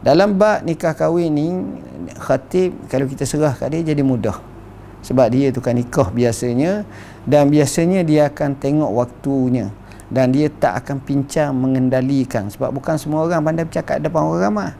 Dalam 0.00 0.34
bab 0.34 0.64
nikah 0.64 0.96
kahwin 0.96 1.30
ni 1.30 1.46
khatib 2.16 2.72
kalau 2.88 3.04
kita 3.04 3.28
serah 3.28 3.52
kat 3.52 3.68
dia 3.70 3.92
jadi 3.92 4.00
mudah 4.00 4.49
sebab 5.00 5.32
dia 5.32 5.48
tukar 5.48 5.72
nikah 5.72 6.12
biasanya 6.12 6.84
dan 7.24 7.48
biasanya 7.48 8.04
dia 8.04 8.28
akan 8.28 8.56
tengok 8.56 8.90
waktunya 8.92 9.72
dan 10.10 10.34
dia 10.34 10.50
tak 10.50 10.84
akan 10.84 10.98
pincang 11.00 11.54
mengendalikan. 11.54 12.50
Sebab 12.50 12.74
bukan 12.74 12.98
semua 12.98 13.24
orang 13.24 13.40
pandai 13.40 13.64
bercakap 13.64 14.02
depan 14.02 14.26
orang 14.26 14.42
ramai. 14.42 14.70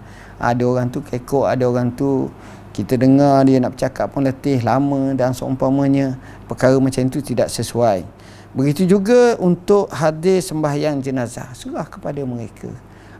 Ada 0.40 0.62
orang 0.66 0.88
tu 0.90 1.00
kekok 1.00 1.46
ada 1.46 1.64
orang 1.68 1.92
tu 1.94 2.28
kita 2.74 2.96
dengar 2.96 3.44
dia 3.44 3.61
nak 3.61 3.76
bercakap 3.76 4.09
pun 4.11 4.24
letih 4.24 4.62
lama 4.62 5.12
dan 5.12 5.37
seumpamanya 5.37 6.16
perkara 6.48 6.76
macam 6.83 7.06
itu 7.06 7.22
tidak 7.22 7.48
sesuai. 7.48 8.04
Begitu 8.50 8.83
juga 8.83 9.38
untuk 9.38 9.87
hadir 9.94 10.42
sembahyang 10.42 10.98
jenazah. 10.98 11.54
Surah 11.54 11.87
kepada 11.87 12.18
mereka. 12.26 12.66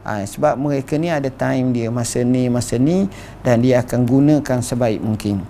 Ha, 0.01 0.25
sebab 0.25 0.57
mereka 0.57 0.97
ni 0.97 1.13
ada 1.13 1.29
time 1.29 1.77
dia 1.77 1.93
masa 1.93 2.25
ni 2.25 2.49
masa 2.49 2.81
ni 2.81 3.05
dan 3.45 3.61
dia 3.61 3.85
akan 3.85 4.01
gunakan 4.01 4.59
sebaik 4.65 4.97
mungkin 4.97 5.45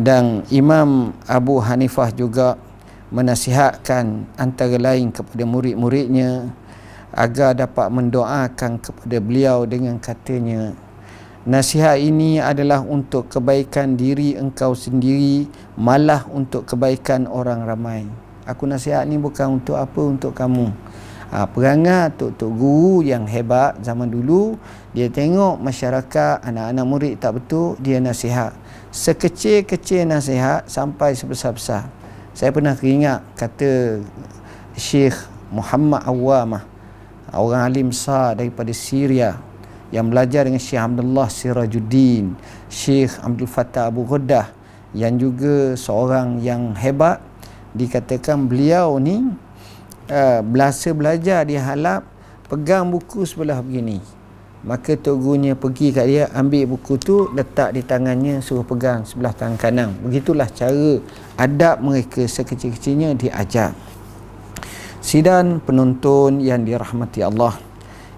dan 0.00 0.48
Imam 0.48 1.12
Abu 1.28 1.60
Hanifah 1.60 2.08
juga 2.16 2.56
menasihatkan 3.12 4.24
antara 4.40 4.80
lain 4.80 5.12
kepada 5.12 5.44
murid-muridnya 5.44 6.48
agar 7.12 7.52
dapat 7.52 7.92
mendoakan 7.92 8.80
kepada 8.80 9.20
beliau 9.20 9.68
dengan 9.68 10.00
katanya 10.00 10.72
nasihat 11.42 11.98
ini 11.98 12.38
adalah 12.38 12.80
untuk 12.80 13.26
kebaikan 13.26 13.98
diri 13.98 14.38
engkau 14.38 14.78
sendiri 14.78 15.50
malah 15.74 16.22
untuk 16.30 16.62
kebaikan 16.64 17.26
orang 17.26 17.66
ramai. 17.66 18.06
Aku 18.46 18.66
nasihat 18.66 19.06
ni 19.06 19.18
bukan 19.18 19.62
untuk 19.62 19.78
apa 19.78 20.00
untuk 20.02 20.34
kamu. 20.34 20.70
Ha, 21.32 21.48
perangai 21.48 22.12
tok-tok 22.12 22.52
guru 22.52 23.00
yang 23.00 23.24
hebat 23.24 23.80
zaman 23.80 24.12
dulu 24.12 24.52
dia 24.92 25.08
tengok 25.08 25.64
masyarakat 25.64 26.44
anak-anak 26.44 26.84
murid 26.84 27.14
tak 27.16 27.40
betul 27.40 27.72
dia 27.80 27.96
nasihat 28.04 28.52
sekecil-kecil 28.92 30.04
nasihat 30.04 30.68
sampai 30.68 31.16
sebesar-besar. 31.16 31.88
Saya 32.36 32.52
pernah 32.52 32.76
teringat 32.76 33.24
kata 33.40 34.04
Syekh 34.76 35.16
Muhammad 35.48 36.04
Awamah, 36.04 36.64
orang 37.32 37.64
alim 37.64 37.88
besar 37.88 38.36
daripada 38.36 38.68
Syria 38.76 39.40
yang 39.88 40.12
belajar 40.12 40.44
dengan 40.44 40.60
Syekh 40.60 40.80
Abdullah 40.80 41.28
Sirajuddin, 41.32 42.36
Syekh 42.68 43.16
Abdul 43.24 43.48
Fattah 43.48 43.88
Abu 43.88 44.04
Ghuddah 44.04 44.52
yang 44.92 45.16
juga 45.16 45.72
seorang 45.72 46.44
yang 46.44 46.76
hebat 46.76 47.24
dikatakan 47.72 48.44
beliau 48.44 49.00
ni 49.00 49.24
uh, 50.12 50.40
belasa 50.44 50.92
belajar 50.92 51.48
di 51.48 51.56
halap 51.56 52.04
pegang 52.44 52.92
buku 52.92 53.24
sebelah 53.24 53.64
begini 53.64 54.04
maka 54.62 54.94
tok 54.94 55.18
gurunya 55.18 55.58
pergi 55.58 55.90
kat 55.90 56.06
dia 56.06 56.24
ambil 56.30 56.70
buku 56.70 56.94
tu 56.94 57.26
letak 57.34 57.74
di 57.74 57.82
tangannya 57.82 58.38
suruh 58.38 58.62
pegang 58.62 59.02
sebelah 59.02 59.34
tangan 59.34 59.58
kanan. 59.58 59.90
Begitulah 59.98 60.46
cara 60.54 61.02
adab 61.34 61.82
mereka 61.82 62.22
sekecil-kecilnya 62.22 63.18
diajar. 63.18 63.74
Sidan 65.02 65.58
penonton 65.58 66.38
yang 66.38 66.62
dirahmati 66.62 67.26
Allah. 67.26 67.58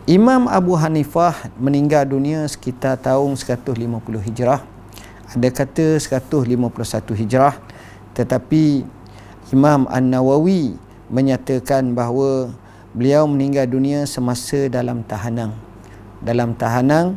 Imam 0.05 0.45
Abu 0.53 0.77
Hanifah 0.77 1.49
meninggal 1.57 2.05
dunia 2.05 2.45
sekitar 2.45 3.01
tahun 3.01 3.41
150 3.41 3.73
Hijrah. 4.21 4.61
Ada 5.33 5.49
kata 5.49 5.97
151 5.97 6.45
Hijrah. 7.25 7.57
Tetapi 8.13 8.85
Imam 9.49 9.89
An-Nawawi 9.89 10.77
menyatakan 11.09 11.97
bahawa 11.97 12.53
beliau 12.93 13.25
meninggal 13.25 13.65
dunia 13.65 14.05
semasa 14.05 14.69
dalam 14.69 15.01
tahanan 15.01 15.74
dalam 16.25 16.57
tahanan 16.57 17.15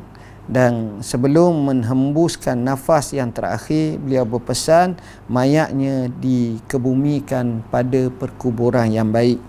dan 0.48 1.04
sebelum 1.04 1.68
menghembuskan 1.68 2.56
nafas 2.56 3.12
yang 3.12 3.36
terakhir 3.36 4.00
beliau 4.00 4.24
berpesan 4.24 4.96
mayatnya 5.28 6.08
dikebumikan 6.20 7.68
pada 7.68 8.08
perkuburan 8.08 8.88
yang 8.88 9.12
baik. 9.12 9.40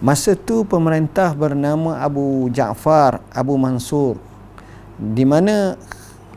Masa 0.00 0.36
tu 0.36 0.64
pemerintah 0.64 1.32
bernama 1.32 2.00
Abu 2.00 2.52
Ja'far 2.52 3.24
Abu 3.32 3.56
Mansur 3.56 4.20
di 4.96 5.24
mana 5.24 5.76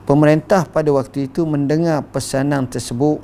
pemerintah 0.03 0.67
pada 0.67 0.91
waktu 0.91 1.31
itu 1.31 1.43
mendengar 1.43 2.03
pesanan 2.07 2.67
tersebut 2.67 3.23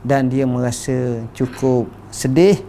dan 0.00 0.32
dia 0.32 0.48
merasa 0.48 1.24
cukup 1.36 1.88
sedih 2.08 2.60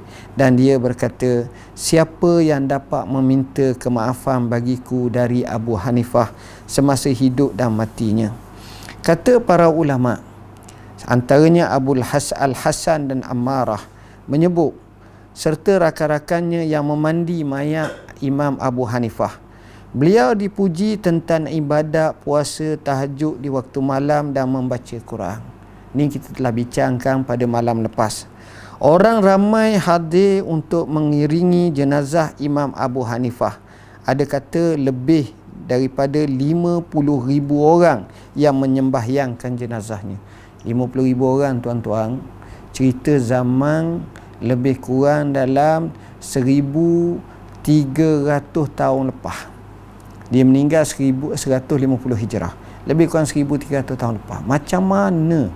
dan 0.42 0.58
dia 0.58 0.74
berkata 0.82 1.46
siapa 1.78 2.42
yang 2.42 2.66
dapat 2.66 3.06
meminta 3.06 3.78
kemaafan 3.78 4.50
bagiku 4.50 5.06
dari 5.06 5.46
Abu 5.46 5.78
Hanifah 5.78 6.34
semasa 6.66 7.14
hidup 7.14 7.54
dan 7.54 7.70
matinya? 7.78 8.34
Kata 9.06 9.38
para 9.38 9.70
ulama 9.70 10.18
antaranya 11.06 11.70
Abu 11.70 11.94
Al-Hasan 11.94 13.14
dan 13.14 13.20
Ammarah 13.22 13.86
menyebut 14.26 14.74
serta 15.38 15.78
rakan-rakannya 15.78 16.66
yang 16.66 16.90
memandi 16.90 17.46
mayat 17.46 17.94
Imam 18.18 18.58
Abu 18.58 18.82
Hanifah. 18.90 19.38
Beliau 19.94 20.34
dipuji 20.34 20.98
tentang 20.98 21.46
ibadat 21.54 22.18
puasa 22.18 22.82
tahajud 22.82 23.38
di 23.38 23.46
waktu 23.54 23.78
malam 23.78 24.34
dan 24.34 24.50
membaca 24.50 24.98
Quran. 25.06 25.38
Ini 25.94 26.10
kita 26.10 26.34
telah 26.34 26.50
bincangkan 26.50 27.30
pada 27.30 27.46
malam 27.46 27.86
lepas 27.86 28.26
Orang 28.82 29.22
ramai 29.22 29.78
hadir 29.78 30.42
untuk 30.42 30.90
mengiringi 30.90 31.70
jenazah 31.70 32.34
Imam 32.42 32.74
Abu 32.74 33.06
Hanifah. 33.06 33.62
Ada 34.10 34.26
kata 34.26 34.74
lebih 34.74 35.30
daripada 35.70 36.18
50 36.18 36.90
ribu 37.30 37.62
orang 37.62 38.10
yang 38.34 38.58
menyembahyangkan 38.58 39.54
jenazahnya. 39.54 40.18
50 40.66 40.98
ribu 40.98 41.30
orang 41.30 41.62
tuan-tuan. 41.62 42.26
Cerita 42.74 43.22
zaman 43.22 44.02
lebih 44.42 44.82
kurang 44.82 45.38
dalam 45.38 45.94
1300 46.18 47.22
tahun 48.74 49.14
lepas. 49.14 49.46
Dia 50.34 50.42
meninggal 50.42 50.90
1150 50.90 52.18
hijrah. 52.18 52.58
Lebih 52.90 53.14
kurang 53.14 53.30
1300 53.30 53.94
tahun 53.94 54.18
lepas. 54.26 54.42
Macam 54.42 54.90
mana 54.90 55.54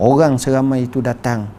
orang 0.00 0.40
seramai 0.40 0.88
itu 0.88 1.04
datang 1.04 1.52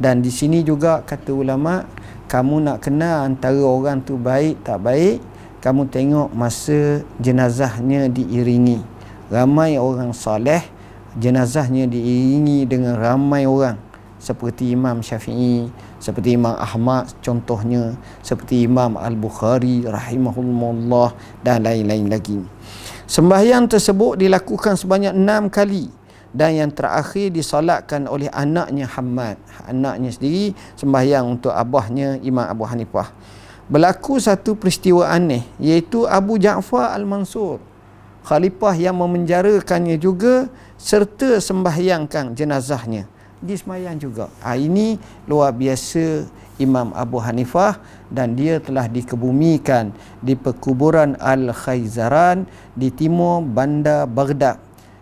dan 0.00 0.24
di 0.24 0.32
sini 0.32 0.64
juga 0.64 1.04
kata 1.04 1.28
ulama 1.36 1.84
kamu 2.24 2.64
nak 2.64 2.88
kenal 2.88 3.28
antara 3.28 3.60
orang 3.60 4.00
tu 4.00 4.16
baik 4.16 4.64
tak 4.64 4.80
baik 4.80 5.20
kamu 5.60 5.92
tengok 5.92 6.32
masa 6.32 7.04
jenazahnya 7.20 8.08
diiringi. 8.08 8.80
Ramai 9.28 9.76
orang 9.76 10.16
soleh 10.16 10.64
jenazahnya 11.20 11.84
diiringi 11.84 12.64
dengan 12.64 12.96
ramai 12.96 13.44
orang. 13.44 13.76
Seperti 14.16 14.72
Imam 14.72 15.04
Syafi'i 15.04 15.68
seperti 16.00 16.32
Imam 16.32 16.56
Ahmad 16.56 17.12
contohnya 17.20 17.92
seperti 18.24 18.64
Imam 18.64 18.96
Al-Bukhari 18.96 19.84
rahimahullah 19.84 21.12
dan 21.44 21.60
lain-lain 21.60 22.08
lagi. 22.08 22.40
Sembahyang 23.04 23.68
tersebut 23.68 24.16
dilakukan 24.16 24.80
sebanyak 24.80 25.12
enam 25.12 25.52
kali 25.52 25.92
dan 26.30 26.54
yang 26.54 26.70
terakhir 26.70 27.34
disolatkan 27.34 28.06
oleh 28.06 28.30
anaknya 28.30 28.86
Hamad 28.86 29.34
anaknya 29.66 30.10
sendiri 30.14 30.54
sembahyang 30.78 31.26
untuk 31.26 31.50
abahnya 31.50 32.22
Imam 32.22 32.46
Abu 32.46 32.64
Hanifah. 32.66 33.10
Berlaku 33.70 34.18
satu 34.18 34.58
peristiwa 34.58 35.06
aneh 35.06 35.46
iaitu 35.62 36.02
Abu 36.06 36.38
Ja'far 36.42 36.90
Al-Mansur 36.94 37.70
khalifah 38.24 38.76
yang 38.76 38.96
memenjarakannya 39.00 39.96
juga 39.96 40.48
serta 40.76 41.40
sembahyangkan 41.40 42.36
jenazahnya. 42.36 43.08
Di 43.40 43.56
sembahyang 43.56 43.96
juga. 43.96 44.28
Ha, 44.44 44.52
ini 44.52 45.00
luar 45.24 45.56
biasa 45.56 46.28
Imam 46.60 46.92
Abu 46.92 47.16
Hanifah 47.16 47.80
dan 48.12 48.36
dia 48.36 48.60
telah 48.60 48.84
dikebumikan 48.84 49.96
di 50.20 50.36
perkuburan 50.36 51.16
Al-Khayzaran 51.16 52.44
di 52.76 52.92
timur 52.92 53.40
bandar 53.40 54.04
Baghdad 54.04 54.60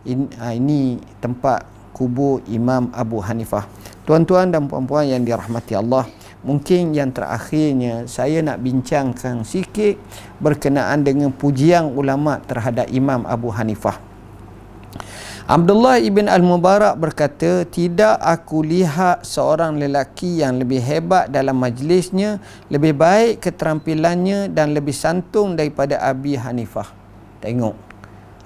ini, 0.08 0.26
ha, 0.40 0.56
ini 0.56 0.96
tempat 1.20 1.68
kubur 1.92 2.40
Imam 2.48 2.88
Abu 2.96 3.20
Hanifah. 3.20 3.68
Tuan-tuan 4.08 4.48
dan 4.48 4.64
puan-puan 4.64 5.04
yang 5.04 5.20
dirahmati 5.20 5.76
Allah, 5.76 6.08
mungkin 6.40 6.96
yang 6.96 7.12
terakhirnya 7.12 8.08
saya 8.08 8.40
nak 8.40 8.64
bincangkan 8.64 9.44
sikit 9.44 10.00
berkenaan 10.40 11.04
dengan 11.04 11.28
pujian 11.28 11.92
ulama 11.92 12.40
terhadap 12.40 12.88
Imam 12.88 13.28
Abu 13.28 13.52
Hanifah. 13.52 14.00
Abdullah 15.48 15.96
ibn 15.96 16.28
Al-Mubarak 16.28 17.00
berkata, 17.00 17.64
tidak 17.64 18.20
aku 18.20 18.60
lihat 18.60 19.24
seorang 19.24 19.80
lelaki 19.80 20.44
yang 20.44 20.60
lebih 20.60 20.76
hebat 20.76 21.32
dalam 21.32 21.56
majlisnya, 21.56 22.36
lebih 22.68 22.92
baik 22.92 23.40
keterampilannya 23.40 24.52
dan 24.52 24.76
lebih 24.76 24.92
santun 24.92 25.56
daripada 25.56 26.04
Abi 26.04 26.36
Hanifah. 26.36 26.92
Tengok. 27.40 27.87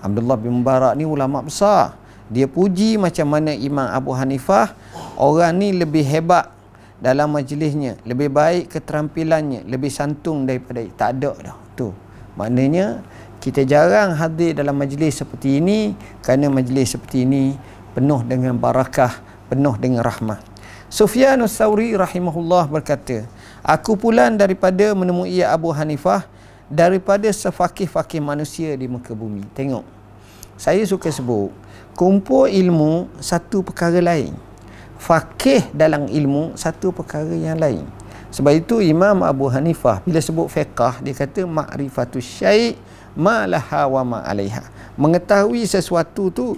Abdullah 0.02 0.34
bin 0.34 0.60
Mubarak 0.60 0.98
ni 0.98 1.06
ulama 1.06 1.40
besar. 1.40 1.94
Dia 2.26 2.50
puji 2.50 2.98
macam 2.98 3.30
mana 3.30 3.54
Imam 3.54 3.86
Abu 3.86 4.10
Hanifah 4.10 4.74
orang 5.14 5.54
ni 5.56 5.70
lebih 5.70 6.02
hebat 6.02 6.50
dalam 6.98 7.30
majlisnya, 7.34 7.98
lebih 8.02 8.30
baik 8.30 8.72
keterampilannya, 8.78 9.66
lebih 9.66 9.90
santun 9.90 10.46
daripada 10.46 10.82
tak 10.98 11.08
ada 11.18 11.32
dah. 11.38 11.56
Tu. 11.78 11.88
Maknanya 12.34 13.02
kita 13.42 13.66
jarang 13.66 14.14
hadir 14.14 14.54
dalam 14.54 14.78
majlis 14.78 15.18
seperti 15.18 15.58
ini 15.58 15.98
kerana 16.22 16.46
majlis 16.46 16.94
seperti 16.94 17.26
ini 17.26 17.58
penuh 17.92 18.22
dengan 18.22 18.54
barakah, 18.58 19.18
penuh 19.50 19.74
dengan 19.78 20.06
rahmat. 20.06 20.38
Sufyan 20.92 21.40
Sauri 21.48 21.96
rahimahullah 21.96 22.68
berkata, 22.68 23.24
Aku 23.64 23.96
pulang 23.96 24.36
daripada 24.36 24.92
menemui 24.92 25.40
Abu 25.40 25.72
Hanifah 25.72 26.28
daripada 26.72 27.28
sefakih-fakih 27.28 28.24
manusia 28.24 28.72
di 28.72 28.88
muka 28.88 29.12
bumi. 29.12 29.44
Tengok. 29.52 29.84
Saya 30.56 30.80
suka 30.88 31.12
sebut, 31.12 31.52
kumpul 31.92 32.48
ilmu 32.48 33.12
satu 33.20 33.60
perkara 33.60 34.00
lain. 34.00 34.32
Fakih 34.96 35.68
dalam 35.76 36.08
ilmu 36.08 36.56
satu 36.56 36.88
perkara 36.88 37.36
yang 37.36 37.60
lain. 37.60 37.84
Sebab 38.32 38.52
itu 38.56 38.80
Imam 38.80 39.20
Abu 39.20 39.52
Hanifah 39.52 40.00
bila 40.00 40.16
sebut 40.16 40.48
fiqah 40.48 41.04
dia 41.04 41.12
kata 41.12 41.44
ma'rifatus 41.44 42.40
syai' 42.40 42.80
ma 43.12 43.44
laha 43.44 43.84
wa 43.92 44.00
ma 44.00 44.18
'alaiha. 44.24 44.64
Mengetahui 44.96 45.68
sesuatu 45.68 46.32
tu 46.32 46.56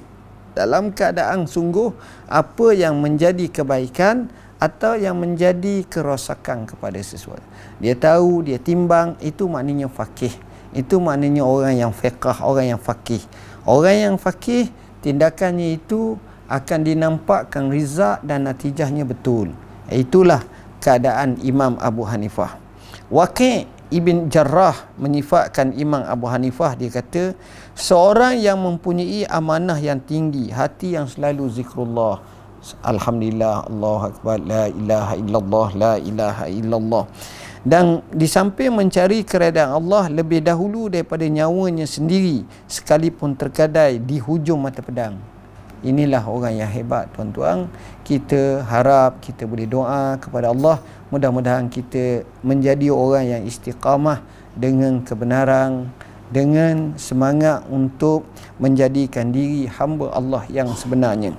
dalam 0.55 0.94
keadaan 0.94 1.50
sungguh 1.50 1.90
apa 2.31 2.70
yang 2.70 2.94
menjadi 3.03 3.50
kebaikan 3.50 4.31
atau 4.64 4.96
yang 4.96 5.20
menjadi 5.20 5.85
kerosakan 5.85 6.64
kepada 6.64 6.96
sesuatu. 7.05 7.44
Dia 7.85 7.92
tahu, 7.92 8.48
dia 8.48 8.57
timbang, 8.57 9.20
itu 9.20 9.44
maknanya 9.44 9.92
fakih. 9.92 10.33
Itu 10.72 11.05
maknanya 11.05 11.44
orang 11.44 11.77
yang 11.77 11.92
fiqah, 11.92 12.40
orang 12.40 12.72
yang 12.72 12.81
fakih. 12.81 13.20
Orang 13.68 13.92
yang 13.92 14.16
fakih, 14.16 14.72
tindakannya 15.05 15.77
itu 15.77 16.16
akan 16.48 16.81
dinampakkan 16.81 17.68
rizak 17.68 18.24
dan 18.24 18.48
natijahnya 18.48 19.05
betul. 19.05 19.53
Itulah 19.92 20.40
keadaan 20.81 21.37
Imam 21.44 21.77
Abu 21.77 22.09
Hanifah. 22.09 22.57
Waqi' 23.12 23.68
Ibn 23.92 24.33
Jarrah 24.33 24.96
menyifatkan 24.96 25.77
Imam 25.77 26.03
Abu 26.03 26.24
Hanifah 26.24 26.72
dia 26.72 26.88
kata 26.88 27.37
seorang 27.77 28.40
yang 28.40 28.59
mempunyai 28.59 29.29
amanah 29.29 29.77
yang 29.77 30.00
tinggi 30.00 30.48
hati 30.48 30.96
yang 30.96 31.05
selalu 31.07 31.46
zikrullah 31.53 32.18
Alhamdulillah 32.81 33.68
Allah 33.68 34.00
Akbar 34.09 34.40
La 34.40 34.64
ilaha 34.72 35.14
illallah 35.20 35.68
La 35.77 35.92
ilaha 36.00 36.44
illallah. 36.48 37.05
Dan 37.64 38.00
di 38.09 38.24
samping 38.24 38.72
mencari 38.72 39.20
keredaan 39.24 39.77
Allah 39.77 40.09
lebih 40.09 40.40
dahulu 40.40 40.88
daripada 40.88 41.24
nyawanya 41.29 41.85
sendiri 41.85 42.44
sekalipun 42.64 43.37
terkadai 43.37 44.00
di 44.00 44.16
hujung 44.16 44.64
mata 44.64 44.81
pedang. 44.81 45.20
Inilah 45.85 46.24
orang 46.24 46.57
yang 46.57 46.68
hebat 46.72 47.12
tuan-tuan. 47.12 47.68
Kita 48.00 48.64
harap 48.64 49.20
kita 49.20 49.44
boleh 49.44 49.68
doa 49.68 50.16
kepada 50.16 50.48
Allah. 50.48 50.81
Mudah-mudahan 51.12 51.68
kita 51.68 52.24
menjadi 52.40 52.88
orang 52.88 53.24
yang 53.29 53.42
istiqamah 53.44 54.24
dengan 54.57 55.05
kebenaran 55.05 55.92
dengan 56.33 56.96
semangat 56.96 57.62
untuk 57.68 58.24
menjadikan 58.57 59.29
diri 59.29 59.68
hamba 59.68 60.09
Allah 60.16 60.42
yang 60.48 60.72
sebenarnya. 60.72 61.37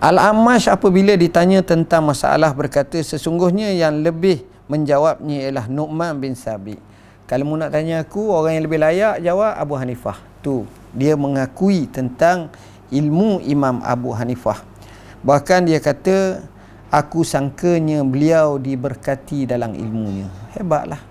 Al-Amash 0.00 0.72
apabila 0.72 1.12
ditanya 1.12 1.60
tentang 1.60 2.08
masalah 2.08 2.56
berkata 2.56 2.96
sesungguhnya 2.96 3.68
yang 3.76 4.00
lebih 4.00 4.48
menjawabnya 4.64 5.44
ialah 5.44 5.68
Nu'man 5.68 6.16
bin 6.16 6.32
Sabit. 6.32 6.80
Kalau 7.28 7.44
mu 7.44 7.60
nak 7.60 7.68
tanya 7.68 8.00
aku 8.00 8.32
orang 8.32 8.56
yang 8.56 8.64
lebih 8.64 8.80
layak 8.80 9.20
jawab 9.20 9.60
Abu 9.60 9.76
Hanifah. 9.76 10.16
Tu 10.40 10.64
dia 10.96 11.20
mengakui 11.20 11.84
tentang 11.84 12.48
ilmu 12.88 13.44
Imam 13.44 13.84
Abu 13.84 14.16
Hanifah. 14.16 14.64
Bahkan 15.20 15.68
dia 15.68 15.84
kata 15.84 16.48
aku 16.88 17.20
sangkanya 17.20 18.00
beliau 18.00 18.56
diberkati 18.56 19.44
dalam 19.44 19.76
ilmunya. 19.76 20.32
Hebatlah. 20.56 21.04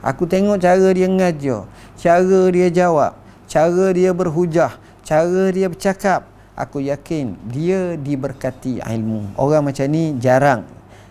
Aku 0.00 0.24
tengok 0.24 0.56
cara 0.64 0.88
dia 0.96 1.12
mengajar, 1.12 1.68
cara 1.92 2.40
dia 2.48 2.72
jawab, 2.72 3.20
cara 3.44 3.92
dia 3.92 4.16
berhujah, 4.16 4.80
cara 5.04 5.52
dia 5.52 5.68
bercakap 5.68 6.29
aku 6.60 6.84
yakin 6.84 7.34
dia 7.48 7.96
diberkati 7.96 8.84
ilmu. 8.84 9.34
Orang 9.40 9.72
macam 9.72 9.88
ni 9.88 10.14
jarang. 10.20 10.68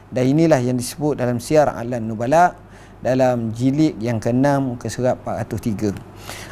Dan 0.10 0.26
inilah 0.26 0.58
yang 0.62 0.78
disebut 0.78 1.18
dalam 1.18 1.38
siar 1.38 1.70
alam 1.70 2.02
nubala 2.02 2.58
dalam 3.00 3.56
jilid 3.56 3.96
yang 4.04 4.20
ke-6 4.20 4.76
ke 4.76 4.92
surat 4.92 5.16
403 5.24 5.96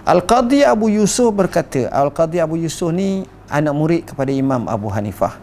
Al-Qadhi 0.07 0.63
Abu 0.63 0.87
Yusuf 0.87 1.35
berkata 1.35 1.91
Al-Qadhi 1.91 2.39
Abu 2.39 2.55
Yusuf 2.55 2.95
ni 2.95 3.27
anak 3.51 3.73
murid 3.75 4.01
kepada 4.07 4.31
Imam 4.31 4.63
Abu 4.71 4.87
Hanifah 4.87 5.35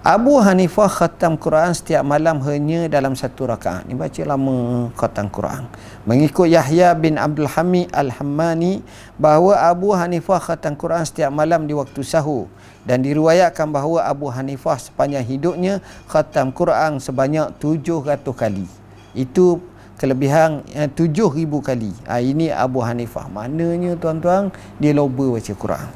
Abu 0.00 0.40
Hanifah 0.40 0.88
khatam 0.88 1.36
Quran 1.36 1.76
setiap 1.76 2.00
malam 2.00 2.40
hanya 2.48 2.88
dalam 2.88 3.12
satu 3.12 3.44
rakaat. 3.44 3.84
Ini 3.84 4.00
baca 4.00 4.22
lama 4.24 4.88
khatam 4.96 5.28
Quran. 5.28 5.68
Mengikut 6.08 6.48
Yahya 6.48 6.96
bin 6.96 7.20
Abdul 7.20 7.44
Hamid 7.44 7.92
Al-Hammani 7.92 8.80
bahawa 9.20 9.68
Abu 9.68 9.92
Hanifah 9.92 10.40
khatam 10.40 10.72
Quran 10.72 11.04
setiap 11.04 11.28
malam 11.28 11.68
di 11.68 11.76
waktu 11.76 12.00
sahur 12.00 12.48
dan 12.88 13.04
diriwayatkan 13.04 13.68
bahawa 13.68 14.08
Abu 14.08 14.32
Hanifah 14.32 14.80
sepanjang 14.80 15.20
hidupnya 15.20 15.84
khatam 16.08 16.48
Quran 16.48 16.96
sebanyak 16.96 17.60
700 17.60 18.24
kali. 18.32 18.64
Itu 19.12 19.60
kelebihan 20.00 20.64
eh, 20.72 20.88
7000 20.88 21.44
kali. 21.60 21.92
Ha, 22.08 22.24
ini 22.24 22.48
Abu 22.48 22.80
Hanifah. 22.80 23.28
Maknanya 23.28 24.00
tuan-tuan 24.00 24.48
dia 24.80 24.96
loba 24.96 25.36
baca 25.36 25.52
Quran. 25.52 25.88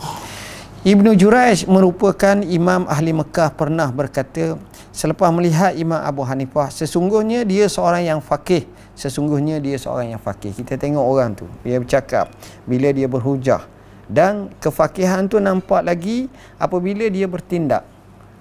Ibnu 0.84 1.16
Juraj 1.16 1.64
merupakan 1.64 2.36
imam 2.44 2.84
ahli 2.84 3.16
Mekah 3.16 3.56
pernah 3.56 3.88
berkata 3.88 4.60
selepas 4.92 5.32
melihat 5.32 5.72
Imam 5.72 5.96
Abu 5.96 6.20
Hanifah 6.28 6.68
sesungguhnya 6.68 7.40
dia 7.48 7.72
seorang 7.72 8.04
yang 8.04 8.20
fakih 8.20 8.68
sesungguhnya 8.92 9.64
dia 9.64 9.80
seorang 9.80 10.12
yang 10.12 10.20
fakih 10.20 10.52
kita 10.52 10.76
tengok 10.76 11.00
orang 11.00 11.32
tu 11.32 11.48
dia 11.64 11.80
bercakap 11.80 12.28
bila 12.68 12.92
dia 12.92 13.08
berhujah. 13.08 13.64
Dan 14.04 14.52
kefakihan 14.60 15.24
tu 15.24 15.40
nampak 15.40 15.80
lagi 15.88 16.28
apabila 16.60 17.08
dia 17.08 17.24
bertindak. 17.24 17.88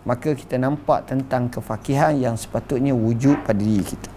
Maka 0.04 0.36
kita 0.36 0.60
nampak 0.60 1.08
tentang 1.08 1.48
kefakihan 1.48 2.12
yang 2.20 2.36
sepatutnya 2.36 2.92
wujud 2.92 3.40
pada 3.48 3.64
diri 3.64 3.88
kita. 3.88 4.12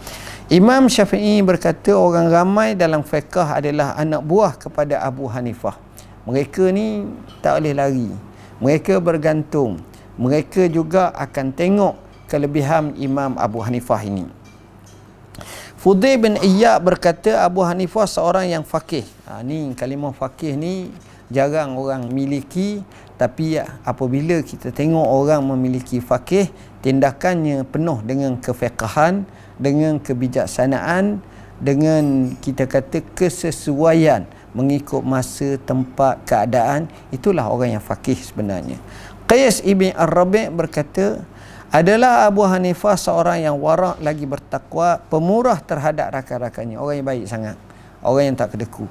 Imam 0.51 0.91
Syafi'i 0.91 1.39
berkata 1.47 1.95
orang 1.95 2.27
ramai 2.27 2.75
dalam 2.75 3.07
fiqah 3.07 3.63
adalah 3.63 3.95
anak 3.95 4.27
buah 4.27 4.59
kepada 4.59 4.99
Abu 4.99 5.31
Hanifah. 5.31 5.79
Mereka 6.27 6.75
ni 6.75 7.07
tak 7.47 7.63
boleh 7.63 7.75
lari. 7.79 8.11
Mereka 8.59 8.99
bergantung. 8.99 9.79
Mereka 10.19 10.67
juga 10.67 11.15
akan 11.15 11.55
tengok 11.55 11.95
kelebihan 12.27 12.99
Imam 12.99 13.39
Abu 13.39 13.63
Hanifah 13.63 14.03
ini. 14.03 14.27
Fudai 15.79 16.19
bin 16.19 16.35
Iyad 16.43 16.83
berkata 16.83 17.47
Abu 17.47 17.63
Hanifah 17.63 18.11
seorang 18.11 18.51
yang 18.51 18.67
fakih 18.67 19.07
ha, 19.31 19.39
ni 19.47 19.71
kalimah 19.79 20.11
fakih 20.11 20.59
ni 20.59 20.91
jarang 21.31 21.79
orang 21.79 22.11
miliki 22.11 22.83
tapi 23.15 23.63
apabila 23.87 24.43
kita 24.43 24.75
tengok 24.75 25.07
orang 25.07 25.47
memiliki 25.47 26.03
fakih 26.03 26.51
tindakannya 26.83 27.63
penuh 27.71 28.03
dengan 28.03 28.35
kefiqahan 28.35 29.23
dengan 29.63 30.03
kebijaksanaan 30.03 31.23
dengan 31.63 32.35
kita 32.43 32.67
kata 32.67 33.07
kesesuaian 33.15 34.27
mengikut 34.57 35.05
masa, 35.05 35.61
tempat, 35.61 36.25
keadaan 36.25 36.89
itulah 37.13 37.53
orang 37.53 37.77
yang 37.77 37.85
fakih 37.85 38.17
sebenarnya. 38.17 38.81
Qais 39.29 39.61
ibn 39.61 39.93
Ar-Rabi' 39.93 40.49
berkata 40.49 41.21
adalah 41.69 42.25
Abu 42.25 42.47
Hanifah 42.47 42.97
seorang 42.97 43.45
yang 43.45 43.61
warak 43.61 44.01
lagi 44.01 44.25
bertakwa 44.25 45.03
pemurah 45.13 45.61
terhadap 45.61 46.09
rakan-rakannya. 46.15 46.81
Orang 46.81 46.95
yang 46.97 47.07
baik 47.07 47.25
sangat 47.29 47.61
orang 48.01 48.33
yang 48.33 48.37
tak 48.39 48.57
kedeku. 48.57 48.89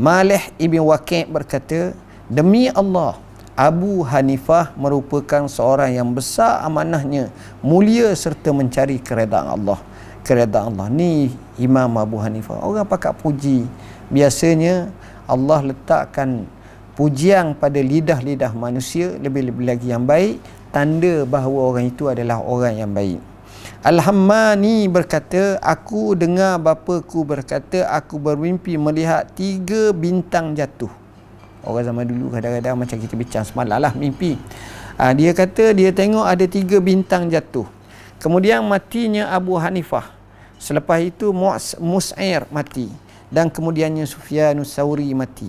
Malih 0.00 0.40
ibn 0.56 0.80
Waqi' 0.80 1.28
berkata 1.28 1.92
demi 2.30 2.72
Allah 2.72 3.20
Abu 3.54 4.02
Hanifah 4.02 4.74
merupakan 4.74 5.46
seorang 5.46 5.94
yang 5.94 6.10
besar 6.10 6.66
amanahnya 6.66 7.30
mulia 7.62 8.10
serta 8.14 8.50
mencari 8.50 8.98
keredaan 8.98 9.46
Allah. 9.46 9.78
Keredaan 10.26 10.74
Allah. 10.74 10.90
Ni 10.90 11.30
Imam 11.58 11.94
Abu 11.94 12.18
Hanifah. 12.18 12.58
Orang 12.62 12.86
pakat 12.90 13.14
puji 13.14 13.62
biasanya 14.12 14.92
Allah 15.24 15.72
letakkan 15.72 16.44
pujian 16.94 17.58
pada 17.58 17.80
lidah-lidah 17.82 18.54
manusia 18.54 19.16
lebih-lebih 19.18 19.64
lagi 19.66 19.88
yang 19.90 20.06
baik 20.06 20.38
tanda 20.70 21.22
bahawa 21.26 21.74
orang 21.74 21.90
itu 21.90 22.10
adalah 22.10 22.42
orang 22.42 22.74
yang 22.78 22.90
baik. 22.90 23.22
Al-Hammani 23.84 24.88
berkata 24.88 25.60
aku 25.60 26.16
dengar 26.16 26.56
bapaku 26.56 27.20
berkata 27.22 27.84
aku 27.92 28.16
bermimpi 28.16 28.80
melihat 28.80 29.28
tiga 29.36 29.92
bintang 29.92 30.56
jatuh. 30.56 30.90
Orang 31.64 31.84
zaman 31.84 32.04
dulu 32.08 32.32
kadang-kadang 32.32 32.76
macam 32.76 32.96
kita 32.96 33.14
bincang 33.16 33.44
semalam 33.44 33.80
lah 33.80 33.92
mimpi. 33.92 34.36
Ha, 34.96 35.12
dia 35.12 35.32
kata 35.32 35.72
dia 35.72 35.92
tengok 35.92 36.24
ada 36.24 36.44
tiga 36.48 36.80
bintang 36.80 37.28
jatuh. 37.28 37.68
Kemudian 38.20 38.64
matinya 38.64 39.32
Abu 39.32 39.56
Hanifah. 39.56 40.12
Selepas 40.56 41.04
itu 41.04 41.28
Mus'air 41.76 42.48
mati 42.48 43.03
dan 43.32 43.52
kemudiannya 43.52 44.04
Sufyan 44.04 44.60
Sauri 44.64 45.12
mati. 45.14 45.48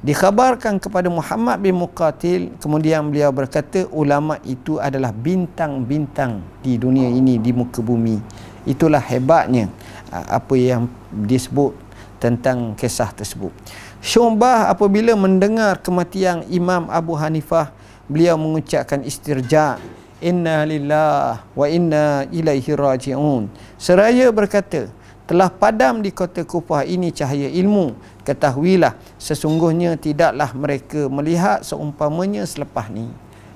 Dikhabarkan 0.00 0.80
kepada 0.80 1.12
Muhammad 1.12 1.60
bin 1.60 1.76
Muqatil 1.76 2.56
kemudian 2.56 3.12
beliau 3.12 3.28
berkata 3.36 3.84
ulama 3.92 4.40
itu 4.48 4.80
adalah 4.80 5.12
bintang-bintang 5.12 6.40
di 6.64 6.80
dunia 6.80 7.12
ini 7.12 7.36
di 7.36 7.52
muka 7.52 7.84
bumi. 7.84 8.16
Itulah 8.64 9.04
hebatnya 9.04 9.68
apa 10.08 10.56
yang 10.56 10.88
disebut 11.12 11.76
tentang 12.16 12.72
kisah 12.80 13.12
tersebut. 13.12 13.52
Syumbah 14.00 14.72
apabila 14.72 15.12
mendengar 15.12 15.80
kematian 15.84 16.48
Imam 16.48 16.88
Abu 16.88 17.12
Hanifah 17.12 17.68
beliau 18.08 18.40
mengucapkan 18.40 19.04
istirja 19.04 19.76
inna 20.24 20.64
lillah 20.64 21.44
wa 21.52 21.66
inna 21.68 22.24
ilaihi 22.32 22.72
rajiun. 22.72 23.52
Seraya 23.76 24.32
berkata 24.32 24.88
telah 25.30 25.46
padam 25.46 26.02
di 26.02 26.10
kota 26.10 26.42
Kufah 26.42 26.82
ini 26.82 27.14
cahaya 27.14 27.46
ilmu. 27.46 27.94
Ketahuilah 28.26 28.98
sesungguhnya 29.14 29.94
tidaklah 29.94 30.50
mereka 30.58 31.06
melihat 31.06 31.62
seumpamanya 31.62 32.42
selepas 32.50 32.90
ni. 32.90 33.06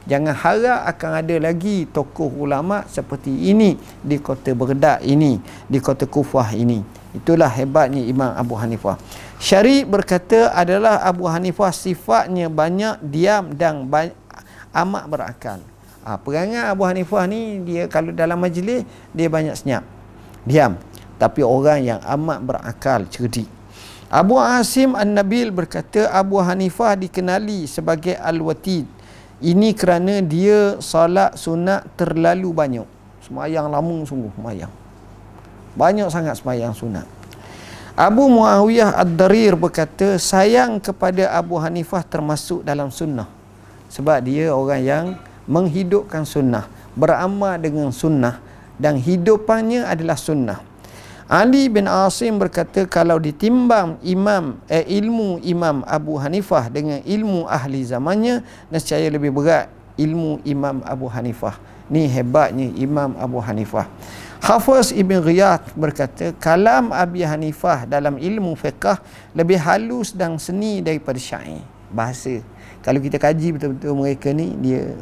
Jangan 0.06 0.38
harap 0.38 0.86
akan 0.94 1.10
ada 1.18 1.36
lagi 1.42 1.90
tokoh 1.90 2.30
ulama 2.30 2.86
seperti 2.86 3.50
ini 3.50 3.74
di 4.06 4.22
kota 4.22 4.54
Baghdad 4.54 5.02
ini 5.02 5.42
di 5.66 5.82
kota 5.82 6.06
Kufah 6.06 6.54
ini. 6.54 6.86
Itulah 7.10 7.50
hebatnya 7.50 8.06
Imam 8.06 8.30
Abu 8.30 8.54
Hanifah. 8.54 8.94
Syarif 9.42 9.90
berkata 9.90 10.54
adalah 10.54 11.02
Abu 11.02 11.26
Hanifah 11.26 11.74
sifatnya 11.74 12.46
banyak 12.46 13.02
diam 13.02 13.50
dan 13.50 13.90
banyak, 13.90 14.14
amat 14.70 15.04
berakal. 15.10 15.58
Ha, 16.06 16.22
perangai 16.22 16.70
Abu 16.70 16.86
Hanifah 16.86 17.26
ni 17.26 17.58
dia 17.66 17.90
kalau 17.90 18.14
dalam 18.14 18.38
majlis 18.38 18.86
dia 19.10 19.26
banyak 19.26 19.58
senyap. 19.58 19.82
Diam 20.46 20.78
tapi 21.16 21.40
orang 21.46 21.80
yang 21.82 22.00
amat 22.02 22.38
berakal 22.42 23.00
cerdik. 23.06 23.46
Abu 24.14 24.38
Asim 24.38 24.94
An-Nabil 24.94 25.50
berkata 25.50 26.06
Abu 26.12 26.38
Hanifah 26.38 26.94
dikenali 26.94 27.66
sebagai 27.66 28.14
Al-Watid. 28.14 28.86
Ini 29.42 29.74
kerana 29.74 30.22
dia 30.22 30.78
salat 30.78 31.34
sunat 31.34 31.82
terlalu 31.98 32.54
banyak. 32.54 32.86
Semayang 33.26 33.66
lama 33.66 34.06
sungguh 34.06 34.30
semayang. 34.38 34.70
Banyak 35.74 36.08
sangat 36.14 36.38
semayang 36.38 36.70
sunat. 36.70 37.02
Abu 37.98 38.26
Muawiyah 38.30 38.94
Ad-Darir 39.02 39.58
berkata 39.58 40.18
sayang 40.18 40.78
kepada 40.78 41.34
Abu 41.34 41.58
Hanifah 41.58 42.02
termasuk 42.06 42.62
dalam 42.62 42.94
sunnah. 42.94 43.26
Sebab 43.90 44.22
dia 44.22 44.50
orang 44.50 44.82
yang 44.82 45.06
menghidupkan 45.46 46.26
sunnah 46.26 46.66
beramal 46.94 47.58
dengan 47.58 47.90
sunnah 47.90 48.38
dan 48.78 48.98
hidupannya 48.98 49.86
adalah 49.86 50.18
sunnah 50.18 50.73
Ali 51.24 51.72
bin 51.72 51.88
Asim 51.88 52.36
berkata 52.36 52.84
kalau 52.84 53.16
ditimbang 53.16 53.96
imam 54.04 54.60
eh, 54.68 54.84
ilmu 55.00 55.40
Imam 55.40 55.80
Abu 55.88 56.20
Hanifah 56.20 56.68
dengan 56.68 57.00
ilmu 57.00 57.48
ahli 57.48 57.80
zamannya 57.80 58.44
nescaya 58.68 59.08
lebih 59.08 59.32
berat 59.32 59.72
ilmu 59.96 60.44
Imam 60.44 60.84
Abu 60.84 61.08
Hanifah. 61.08 61.56
Ni 61.88 62.04
hebatnya 62.12 62.68
Imam 62.76 63.16
Abu 63.16 63.40
Hanifah. 63.40 63.88
Hafiz 64.44 64.92
Ibn 64.92 65.24
Riyad 65.24 65.72
berkata 65.72 66.36
kalam 66.36 66.92
Abi 66.92 67.24
Hanifah 67.24 67.88
dalam 67.88 68.20
ilmu 68.20 68.52
fiqah 68.52 69.00
lebih 69.32 69.56
halus 69.64 70.12
dan 70.12 70.36
seni 70.36 70.84
daripada 70.84 71.16
syair. 71.16 71.64
Bahasa. 71.88 72.44
Kalau 72.84 73.00
kita 73.00 73.16
kaji 73.16 73.56
betul-betul 73.56 73.96
mereka 73.96 74.28
ni 74.36 74.52
dia 74.60 74.92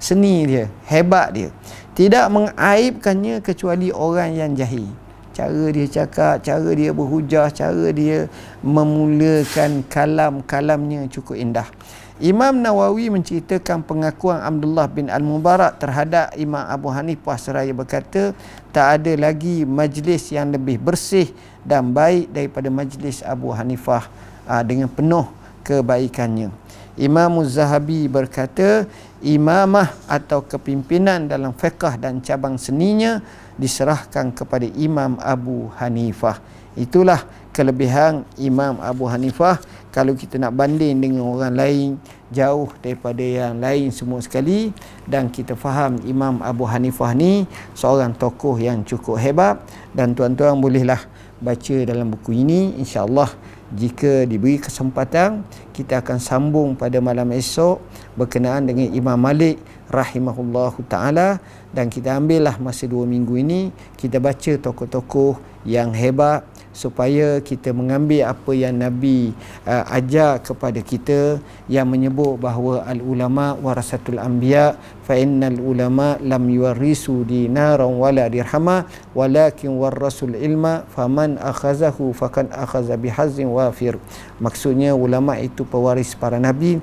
seni 0.00 0.48
dia 0.48 0.72
hebat 0.88 1.36
dia. 1.36 1.52
Tidak 1.92 2.32
mengaibkannya 2.32 3.44
kecuali 3.44 3.92
orang 3.92 4.32
yang 4.32 4.56
jahil 4.56 4.88
cara 5.36 5.64
dia 5.68 5.84
cakap 5.84 6.40
cara 6.40 6.70
dia 6.72 6.96
berhujah 6.96 7.52
cara 7.52 7.92
dia 7.92 8.32
memulakan 8.64 9.84
kalam-kalamnya 9.84 11.04
cukup 11.12 11.36
indah 11.36 11.68
Imam 12.16 12.56
Nawawi 12.56 13.12
menceritakan 13.12 13.84
pengakuan 13.84 14.40
Abdullah 14.40 14.88
bin 14.88 15.12
Al-Mubarak 15.12 15.76
terhadap 15.76 16.32
Imam 16.40 16.64
Abu 16.64 16.88
Hanifah 16.88 17.36
seraya 17.36 17.68
berkata 17.76 18.32
tak 18.72 19.04
ada 19.04 19.12
lagi 19.20 19.68
majlis 19.68 20.32
yang 20.32 20.48
lebih 20.48 20.80
bersih 20.80 21.28
dan 21.60 21.92
baik 21.92 22.32
daripada 22.32 22.72
majlis 22.72 23.20
Abu 23.20 23.52
Hanifah 23.52 24.08
ah, 24.48 24.64
dengan 24.64 24.88
penuh 24.88 25.28
kebaikannya. 25.60 26.48
Imam 26.96 27.44
Zahabi 27.44 28.08
berkata 28.08 28.88
imamah 29.24 29.92
atau 30.04 30.44
kepimpinan 30.44 31.28
dalam 31.28 31.56
fiqah 31.56 31.96
dan 31.96 32.20
cabang 32.20 32.60
seninya 32.60 33.20
diserahkan 33.56 34.32
kepada 34.36 34.68
Imam 34.76 35.16
Abu 35.20 35.72
Hanifah. 35.80 36.40
Itulah 36.76 37.24
kelebihan 37.56 38.28
Imam 38.36 38.76
Abu 38.84 39.08
Hanifah 39.08 39.56
kalau 39.88 40.12
kita 40.12 40.36
nak 40.36 40.52
banding 40.52 41.00
dengan 41.00 41.24
orang 41.24 41.56
lain 41.56 41.88
jauh 42.28 42.68
daripada 42.84 43.24
yang 43.24 43.56
lain 43.56 43.88
semua 43.88 44.20
sekali 44.20 44.76
dan 45.08 45.32
kita 45.32 45.56
faham 45.56 45.96
Imam 46.04 46.44
Abu 46.44 46.68
Hanifah 46.68 47.16
ni 47.16 47.48
seorang 47.72 48.12
tokoh 48.12 48.60
yang 48.60 48.84
cukup 48.84 49.16
hebat 49.16 49.56
dan 49.96 50.12
tuan-tuan 50.12 50.60
bolehlah 50.60 51.00
baca 51.40 51.76
dalam 51.88 52.12
buku 52.12 52.44
ini 52.44 52.76
insya-Allah 52.76 53.32
jika 53.72 54.28
diberi 54.28 54.60
kesempatan 54.60 55.40
kita 55.72 56.04
akan 56.04 56.20
sambung 56.20 56.76
pada 56.76 57.00
malam 57.00 57.32
esok 57.32 57.80
berkenaan 58.16 58.66
dengan 58.66 58.88
Imam 58.90 59.20
Malik 59.20 59.60
rahimahullahu 59.92 60.82
taala. 60.88 61.38
Dan 61.70 61.92
kita 61.92 62.16
ambillah 62.16 62.56
masa 62.56 62.88
dua 62.88 63.04
minggu 63.04 63.36
ini 63.36 63.68
kita 64.00 64.16
baca 64.16 64.56
tokoh-tokoh 64.56 65.36
yang 65.68 65.92
hebat 65.92 66.46
supaya 66.76 67.40
kita 67.40 67.72
mengambil 67.72 68.28
apa 68.28 68.52
yang 68.52 68.76
Nabi 68.76 69.32
uh, 69.64 69.84
ajar 69.96 70.44
kepada 70.44 70.76
kita 70.84 71.40
yang 71.72 71.88
menyebut 71.88 72.36
bahawa 72.36 72.84
al 72.84 73.00
ulama 73.00 73.56
warasatul 73.56 74.20
anbiya 74.20 74.76
fa 75.08 75.16
innal 75.16 75.56
ulama 75.56 76.20
lam 76.20 76.44
yuwarisu 76.52 77.24
dinaran 77.24 77.96
wala 77.96 78.28
dirhama 78.28 78.84
walakin 79.16 79.72
warasul 79.80 80.36
ilma 80.36 80.84
faman 80.92 81.40
akhazahu 81.40 82.12
fakan 82.12 82.52
akhaza 82.52 82.94
bihazin 83.00 83.48
wafir. 83.48 83.96
Maksudnya 84.36 84.92
ulama 84.92 85.40
itu 85.40 85.64
pewaris 85.64 86.12
para 86.12 86.36
nabi 86.36 86.76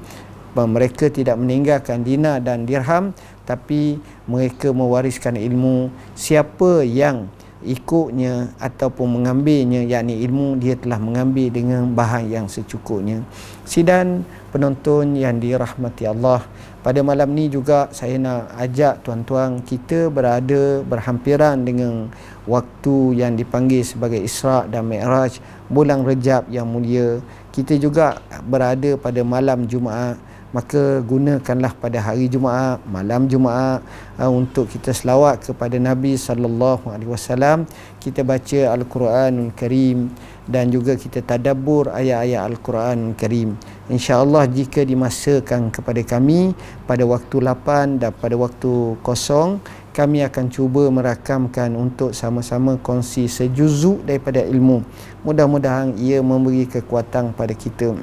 mereka 0.54 1.10
tidak 1.10 1.36
meninggalkan 1.42 2.06
dinar 2.06 2.38
dan 2.40 2.70
dirham 2.70 3.12
tapi 3.44 3.98
mereka 4.30 4.70
mewariskan 4.70 5.36
ilmu 5.36 5.90
siapa 6.14 6.86
yang 6.86 7.28
ikutnya 7.64 8.52
ataupun 8.60 9.20
mengambilnya 9.20 9.88
yakni 9.88 10.20
ilmu 10.28 10.60
dia 10.60 10.76
telah 10.76 11.00
mengambil 11.00 11.48
dengan 11.50 11.88
bahan 11.96 12.28
yang 12.28 12.46
secukupnya. 12.52 13.24
Sidan 13.64 14.28
penonton 14.52 15.16
yang 15.16 15.40
dirahmati 15.40 16.04
Allah 16.06 16.44
pada 16.84 17.00
malam 17.00 17.32
ni 17.32 17.48
juga 17.48 17.88
saya 17.96 18.20
nak 18.20 18.52
ajak 18.60 19.08
tuan-tuan 19.08 19.64
kita 19.64 20.12
berada 20.12 20.84
berhampiran 20.84 21.64
dengan 21.64 22.12
waktu 22.44 23.24
yang 23.24 23.40
dipanggil 23.40 23.88
sebagai 23.88 24.20
Isra' 24.20 24.68
dan 24.68 24.92
Mi'raj 24.92 25.40
bulan 25.72 26.04
Rejab 26.04 26.52
yang 26.52 26.68
mulia. 26.68 27.24
Kita 27.56 27.80
juga 27.80 28.20
berada 28.44 29.00
pada 29.00 29.24
malam 29.24 29.64
Jumaat 29.64 30.20
maka 30.54 31.02
gunakanlah 31.02 31.74
pada 31.82 31.98
hari 31.98 32.30
Jumaat, 32.30 32.78
malam 32.86 33.26
Jumaat 33.26 33.82
uh, 34.22 34.30
untuk 34.30 34.70
kita 34.70 34.94
selawat 34.94 35.42
kepada 35.42 35.82
Nabi 35.82 36.14
sallallahu 36.14 36.94
alaihi 36.94 37.10
wasallam. 37.10 37.66
Kita 37.98 38.22
baca 38.22 38.78
Al-Quranul 38.78 39.52
Karim 39.58 40.14
dan 40.46 40.70
juga 40.70 40.94
kita 40.94 41.26
tadabbur 41.26 41.90
ayat-ayat 41.90 42.46
Al-Quranul 42.54 43.18
Karim. 43.18 43.58
Insya-Allah 43.90 44.46
jika 44.46 44.86
dimasakan 44.86 45.74
kepada 45.74 46.00
kami 46.06 46.54
pada 46.86 47.02
waktu 47.04 47.42
8 47.42 47.98
dan 48.00 48.14
pada 48.14 48.38
waktu 48.38 48.96
kosong 49.02 49.58
kami 49.94 50.26
akan 50.26 50.50
cuba 50.50 50.90
merakamkan 50.90 51.74
untuk 51.78 52.18
sama-sama 52.18 52.78
kongsi 52.82 53.30
sejuzuk 53.30 54.06
daripada 54.06 54.42
ilmu. 54.42 54.82
Mudah-mudahan 55.22 55.98
ia 56.02 56.22
memberi 56.22 56.66
kekuatan 56.66 57.34
pada 57.38 57.54
kita 57.54 57.94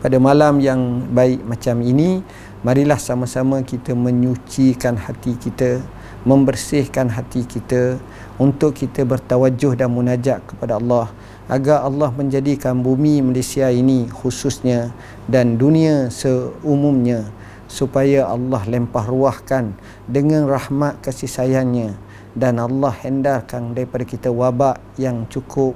pada 0.00 0.16
malam 0.16 0.64
yang 0.64 1.12
baik 1.12 1.44
macam 1.44 1.84
ini 1.84 2.24
marilah 2.64 2.96
sama-sama 2.96 3.60
kita 3.60 3.92
menyucikan 3.92 4.96
hati 4.96 5.36
kita 5.36 5.84
membersihkan 6.24 7.08
hati 7.08 7.48
kita 7.48 7.96
untuk 8.36 8.76
kita 8.76 9.08
bertawajuh 9.08 9.72
dan 9.76 9.88
munajat 9.92 10.44
kepada 10.44 10.76
Allah 10.76 11.08
agar 11.48 11.84
Allah 11.84 12.12
menjadikan 12.12 12.80
bumi 12.80 13.24
Malaysia 13.24 13.68
ini 13.72 14.08
khususnya 14.08 14.92
dan 15.28 15.56
dunia 15.56 16.12
seumumnya 16.12 17.24
supaya 17.68 18.28
Allah 18.28 18.60
lempah 18.68 19.04
ruahkan 19.08 19.72
dengan 20.04 20.44
rahmat 20.48 21.00
kasih 21.00 21.28
sayangnya 21.28 21.96
dan 22.36 22.60
Allah 22.60 22.92
hendarkan 23.00 23.72
daripada 23.72 24.04
kita 24.04 24.28
wabak 24.28 24.76
yang 25.00 25.24
cukup 25.32 25.72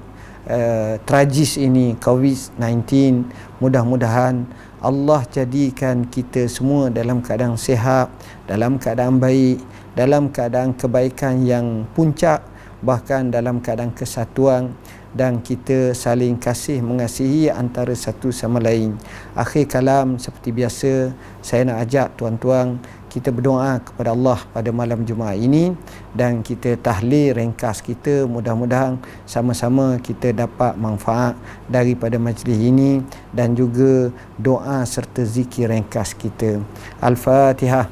uh, 0.49 1.01
tragis 1.05 1.57
ini 1.61 1.97
COVID-19 2.01 3.25
mudah-mudahan 3.61 4.45
Allah 4.85 5.25
jadikan 5.33 6.05
kita 6.09 6.45
semua 6.45 6.93
dalam 6.93 7.25
keadaan 7.25 7.57
sehat 7.57 8.13
dalam 8.45 8.77
keadaan 8.77 9.17
baik 9.17 9.61
dalam 9.97 10.29
keadaan 10.29 10.77
kebaikan 10.77 11.47
yang 11.47 11.89
puncak 11.97 12.45
bahkan 12.85 13.33
dalam 13.33 13.65
keadaan 13.65 13.97
kesatuan 13.97 14.77
dan 15.15 15.41
kita 15.41 15.95
saling 15.95 16.37
kasih 16.37 16.83
mengasihi 16.83 17.47
antara 17.47 17.95
satu 17.95 18.35
sama 18.35 18.59
lain. 18.59 18.99
Akhir 19.39 19.71
kalam 19.71 20.19
seperti 20.19 20.51
biasa 20.51 21.15
saya 21.39 21.63
nak 21.65 21.87
ajak 21.87 22.19
tuan-tuan 22.19 22.83
kita 23.14 23.31
berdoa 23.31 23.79
kepada 23.79 24.11
Allah 24.11 24.42
pada 24.50 24.74
malam 24.74 25.07
Jumaat 25.07 25.38
ini 25.38 25.70
dan 26.11 26.42
kita 26.42 26.74
tahlil 26.74 27.38
ringkas 27.38 27.79
kita 27.79 28.27
mudah-mudahan 28.27 28.98
sama-sama 29.22 30.03
kita 30.03 30.35
dapat 30.35 30.74
manfaat 30.74 31.38
daripada 31.70 32.18
majlis 32.18 32.59
ini 32.59 33.07
dan 33.31 33.55
juga 33.55 34.11
doa 34.35 34.83
serta 34.83 35.22
zikir 35.22 35.70
ringkas 35.70 36.11
kita. 36.18 36.59
Al-Fatihah. 36.98 37.87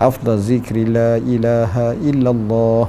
أفضل 0.00 0.38
ذكر 0.38 0.76
لا 0.76 1.16
إله 1.16 1.92
إلا 1.92 2.30
الله. 2.30 2.88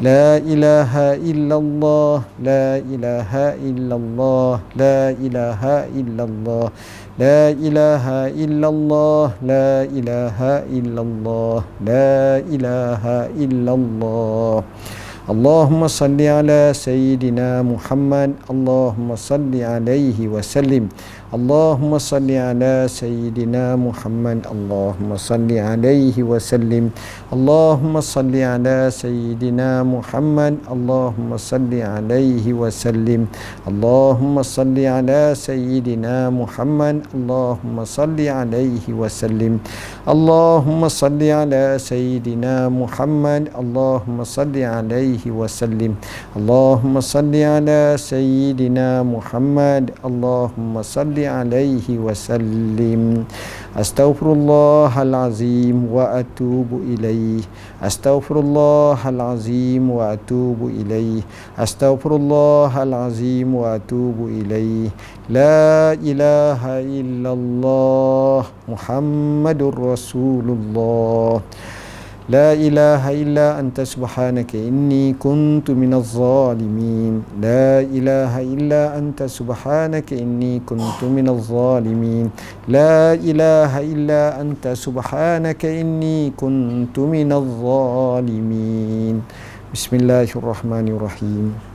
لا 0.00 0.36
إله 0.36 0.92
إلا 1.24 1.56
الله 1.56 2.16
لا 2.44 2.66
إله 2.84 3.32
إلا 3.64 3.94
الله 3.96 4.52
لا 4.76 5.00
إله 5.16 5.62
إلا 5.96 6.22
الله 6.28 6.66
لا 7.16 7.42
إله 7.56 8.04
إلا 8.44 8.68
الله 8.68 9.24
لا 9.40 9.70
إله 9.88 10.38
إلا 10.68 11.00
الله 11.00 11.58
لا 11.80 12.20
إله 12.44 13.04
إلا 13.40 13.72
الله 13.72 14.56
اللهم 15.26 15.80
صل 15.90 16.20
على 16.22 16.70
سيدنا 16.70 17.66
محمد 17.66 18.30
اللهم 18.46 19.08
صل 19.18 19.50
عليه 19.50 20.18
وسلم 20.28 20.86
اللهم 21.34 21.98
صل 21.98 22.30
على 22.30 22.86
سيدنا 22.86 23.74
محمد 23.76 24.46
اللهم 24.46 25.10
صل 25.18 25.50
عليه 25.50 26.16
وسلم 26.22 26.84
اللهم 27.34 27.94
صل 28.00 28.34
على 28.36 28.78
سيدنا 28.94 29.82
محمد 29.82 30.54
اللهم 30.70 31.30
صل 31.36 31.72
عليه 31.74 32.46
وسلم 32.52 33.26
اللهم 33.66 34.34
صل 34.42 34.76
على 34.78 35.22
سيدنا 35.34 36.30
محمد 36.30 36.96
اللهم 37.14 37.76
صل 37.84 38.18
عليه 38.20 38.86
وسلم 38.88 39.52
اللهم 40.08 40.88
صل 40.88 41.18
على 41.22 41.76
سيدنا 41.82 42.68
محمد 42.68 43.50
اللهم 43.58 44.18
صل 44.24 44.54
عليه 44.54 45.24
وسلم 45.26 45.92
اللهم 46.36 46.94
صل 47.00 47.34
على 47.34 47.96
سيدنا 47.98 49.02
محمد 49.02 49.90
اللهم 50.04 50.74
صل 50.82 51.16
عليه 51.18 51.86
وسلم 51.90 53.02
Astaghfirullahalazim 53.71 55.87
wa 55.87 56.19
atubu 56.19 56.83
ilaih. 56.83 57.39
Astaghfirullahalazim 57.79 59.87
wa 59.87 60.11
atubu 60.11 60.67
ilaih. 60.67 61.23
Astaghfirullahalazim 61.55 63.47
wa 63.55 63.79
atubu 63.79 64.27
ilaih. 64.27 64.91
La 65.31 65.95
ilaha 66.03 66.83
illallah 66.83 68.43
Muhammadur 68.67 69.95
Rasulullah. 69.95 71.39
لا 72.30 72.52
إله 72.58 73.02
إلا 73.22 73.60
أنت 73.62 73.80
سبحانك 73.86 74.50
إني 74.58 75.14
كنت 75.14 75.70
من 75.70 75.94
الظالمين 75.94 77.22
لا 77.38 77.86
إله 77.86 78.32
إلا 78.42 78.98
أنت 78.98 79.22
سبحانك 79.30 80.10
إني 80.12 80.66
كنت 80.66 81.00
من 81.06 81.26
الظالمين 81.28 82.26
لا 82.68 83.14
إله 83.14 83.72
إلا 83.78 84.40
أنت 84.42 84.64
سبحانك 84.74 85.62
إني 85.64 86.34
كنت 86.34 86.96
من 86.98 87.30
الظالمين 87.32 89.16
بسم 89.74 89.92
الله 89.96 90.28
الرحمن 90.36 90.86
الرحيم 90.98 91.69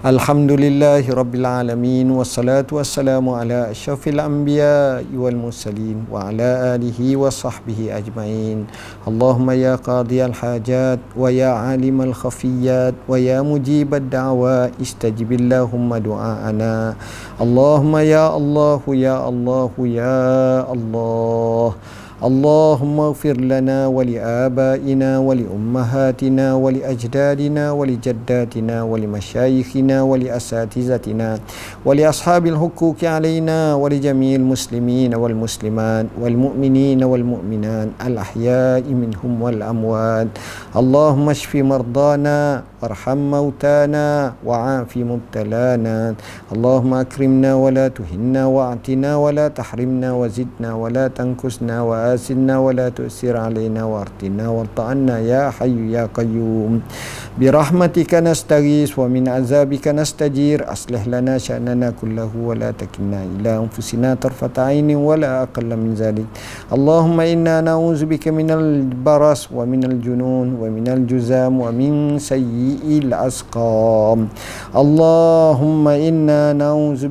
Alhamdulillahi 0.00 1.12
Rabbil 1.12 1.44
Alamin. 1.44 2.08
Wassalatu 2.08 2.80
wassalamu 2.80 3.36
ala 3.36 3.68
syafil 3.76 4.16
anbiya 4.16 5.04
wal 5.12 5.36
musalin 5.36 6.08
Wa 6.08 6.32
ala 6.32 6.72
alihi 6.72 7.20
wa 7.20 7.28
sahbihi 7.28 7.92
ajmain. 7.92 8.64
Allahumma 9.04 9.52
ya 9.52 9.76
qadhi 9.76 10.24
al 10.24 10.32
hajat 10.32 11.04
Wa 11.12 11.28
ya 11.28 11.52
alim 11.52 12.00
al 12.00 12.16
khafiyat 12.16 12.96
Wa 13.04 13.20
ya 13.20 13.44
mujib 13.44 13.92
al 13.92 14.08
da'wa 14.08 14.72
Istajibillahumma 14.80 16.00
du'a'ana. 16.00 16.96
Allahumma 17.36 18.00
ya 18.00 18.32
Allahu 18.32 18.96
ya 18.96 19.20
Allahu 19.20 19.84
ya 19.84 20.64
Allah. 20.64 21.76
اللهم 22.20 23.00
اغفر 23.00 23.36
لنا 23.40 23.86
ولآبائنا 23.86 25.10
ولأمهاتنا 25.18 26.46
ولأجدادنا 26.54 27.64
ولجداتنا 27.72 28.76
ولمشايخنا 28.82 29.96
ولأساتذتنا 30.02 31.38
ولأصحاب 31.84 32.46
الحقوق 32.46 33.00
علينا 33.04 33.74
ولجميع 33.74 34.34
المسلمين 34.36 35.14
والمسلمات 35.14 36.06
والمؤمنين 36.20 37.00
والمؤمنات 37.04 37.88
الأحياء 38.06 38.84
منهم 38.84 39.32
والأموات 39.42 40.28
اللهم 40.76 41.26
اشف 41.30 41.56
مرضانا 41.56 42.62
وارحم 42.82 43.18
موتانا 43.30 44.32
وعاف 44.44 44.92
مبتلانا 44.96 46.14
اللهم 46.52 46.92
أكرمنا 46.94 47.50
ولا 47.54 47.88
تهنا 47.88 48.42
واعتنا 48.46 49.10
ولا 49.16 49.46
تحرمنا 49.48 50.08
وزدنا 50.12 50.70
ولا 50.74 51.08
تنكسنا 51.08 51.76
وآسنا 52.09 52.53
ولا 52.65 52.87
تؤسر 52.89 53.37
علينا 53.37 53.83
وارتنا 53.85 54.45
وارطعنا 54.49 55.15
يا 55.31 55.43
حي 55.57 55.91
يا 55.95 56.03
قيوم 56.17 56.73
برحمتك 57.39 58.11
نستغيث 58.27 58.91
ومن 58.99 59.23
عذابك 59.27 59.85
نستجير 59.87 60.59
أصلح 60.71 61.07
لنا 61.07 61.37
شأننا 61.37 61.89
كله 62.01 62.31
ولا 62.47 62.71
تكلنا 62.71 63.19
إلى 63.35 63.51
أنفسنا 63.63 64.09
طرفة 64.23 64.55
عين 64.57 64.95
ولا 64.95 65.43
أقل 65.43 65.69
من 65.75 65.93
ذلك 65.93 66.25
اللهم 66.73 67.17
إنا 67.21 67.55
نعوذ 67.61 68.01
بك 68.05 68.25
من 68.31 68.49
البرص 68.51 69.41
ومن 69.51 69.81
الجنون 69.83 70.47
ومن 70.61 70.87
الجزام 70.87 71.53
ومن 71.61 71.91
سيئ 72.19 72.87
الأسقام 73.03 74.19
اللهم 74.75 75.85
إنا 75.87 76.41
نعوذ 76.53 77.03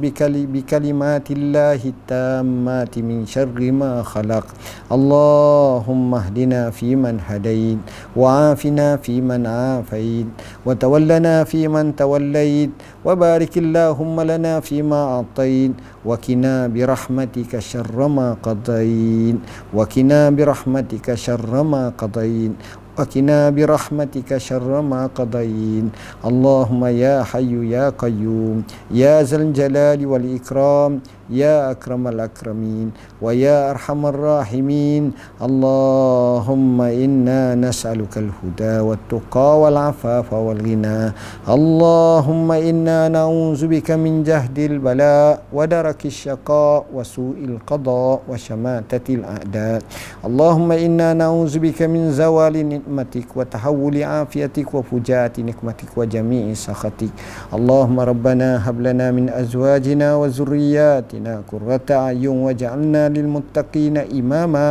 بكلمات 0.52 1.26
الله 1.30 1.80
التامات 1.94 2.94
من 3.08 3.18
شر 3.26 3.58
ما 3.80 4.02
خلق 4.02 4.46
اللهم 4.92 6.14
اهدنا 6.14 6.70
فيمن 6.70 7.20
هديت 7.26 7.78
وعافنا 8.16 8.96
فيمن 8.96 9.46
عافيت 9.46 10.26
وتولنا 10.66 11.44
فيمن 11.44 11.96
توليت 11.96 12.70
وبارك 13.04 13.54
اللهم 13.58 14.16
لنا 14.20 14.60
فيما 14.60 15.00
أعطيت 15.14 15.72
وكنا 16.04 16.66
برحمتك 16.66 17.58
شر 17.58 17.98
ما 18.08 18.36
قضيت 18.42 19.38
وكنا 19.74 20.30
برحمتك 20.30 21.14
شر 21.14 21.62
ما 21.62 21.92
قضيت 21.98 22.52
وقنا 22.98 23.50
برحمتك 23.50 24.38
شر 24.38 24.80
ما 24.80 25.10
قضيت 25.10 25.86
اللهم 26.24 26.82
يا 26.84 27.22
حي 27.26 27.52
يا 27.74 27.90
قيوم 27.90 28.62
يا 28.94 29.22
ذا 29.22 29.36
الجلال 29.36 30.06
والإكرام 30.06 30.92
ya 31.29 31.69
akramal 31.69 32.17
akramin 32.19 32.89
wa 33.21 33.29
ya 33.31 33.69
arhamar 33.69 34.17
rahimin. 34.17 35.13
Allahumma 35.37 36.89
inna 36.89 37.53
nas'aluka 37.53 38.17
al-huda 38.19 38.81
wa 38.81 38.97
tuqa 39.05 39.61
wal 39.61 39.77
afafa 39.77 40.33
wal 40.35 40.57
ghina. 40.57 41.13
Allahumma 41.45 42.57
inna 42.57 43.07
na'unzubika 43.07 43.93
min 43.93 44.25
jahdil 44.25 44.81
bala 44.81 45.45
wa 45.53 45.63
daraki 45.69 46.09
syaqa 46.09 46.83
wa 46.89 47.05
su'il 47.05 47.61
qada 47.61 48.25
wa 48.25 48.33
syamatatil 48.33 49.21
a'da. 49.21 49.79
Allahumma 50.25 50.81
inna 50.81 51.13
na'unzubika 51.13 51.85
min 51.85 52.09
zawali 52.09 52.65
nikmatik 52.65 53.29
wa 53.37 53.45
tahawuli 53.45 54.01
afiatik 54.01 54.73
wa 54.73 54.81
fujati 54.81 55.45
nikmatik 55.45 55.93
wa 55.93 56.09
jami'i 56.09 56.57
sakhatik. 56.57 57.13
Allahumma 57.53 58.09
rabbana 58.09 58.59
hablana 58.65 59.13
min 59.13 59.29
azwajina 59.29 60.17
wa 60.17 60.25
zurriyatina 60.25 61.18
وجعلنا 61.18 61.42
قرة 61.50 61.88
أعين 61.90 62.28
وجعلنا 62.46 63.02
للمتقين 63.08 63.96
إماما 64.20 64.68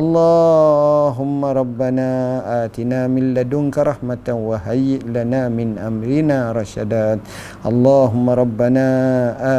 اللهم 0.00 1.40
ربنا 1.44 2.08
آتنا 2.64 3.00
من 3.12 3.34
لدنك 3.34 3.76
رحمة 3.78 4.26
وهيئ 4.28 5.02
لنا 5.16 5.48
من 5.48 5.68
أمرنا 5.78 6.38
رشدا 6.52 7.18
اللهم 7.66 8.26
ربنا 8.30 8.86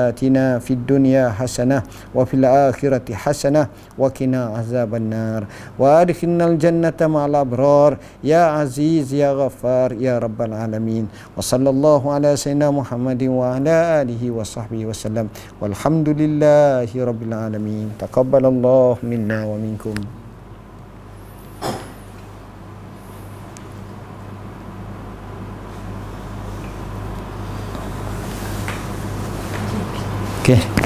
آتنا 0.10 0.46
في 0.66 0.72
الدنيا 0.74 1.30
حسنة 1.38 1.84
وفي 2.16 2.34
الآخرة 2.34 3.08
حسنة 3.14 3.68
وقنا 3.98 4.42
عذاب 4.56 4.92
النار 4.96 5.42
وأدخلنا 5.80 6.46
الجنة 6.48 7.00
مع 7.02 7.26
الأبرار 7.26 7.92
يا 8.24 8.44
عزيز 8.58 9.14
يا 9.14 9.32
غفار 9.34 9.90
يا 10.00 10.16
رب 10.20 10.40
العالمين 10.42 11.06
وصلى 11.38 11.70
الله 11.70 12.02
على 12.14 12.30
سيدنا 12.36 12.72
محمد 12.72 13.22
وعلى 13.24 13.76
آله 14.02 14.22
وصحبه 14.32 14.82
وسلم 14.86 15.28
والحمد 15.62 16.08
لله 16.10 16.23
لله 16.25 16.89
رب 16.89 17.21
العالمين 17.29 17.87
تقبل 18.01 18.45
الله 18.53 18.97
منا 19.05 19.39
ومنكم 19.45 19.97
Okay. 30.45 30.85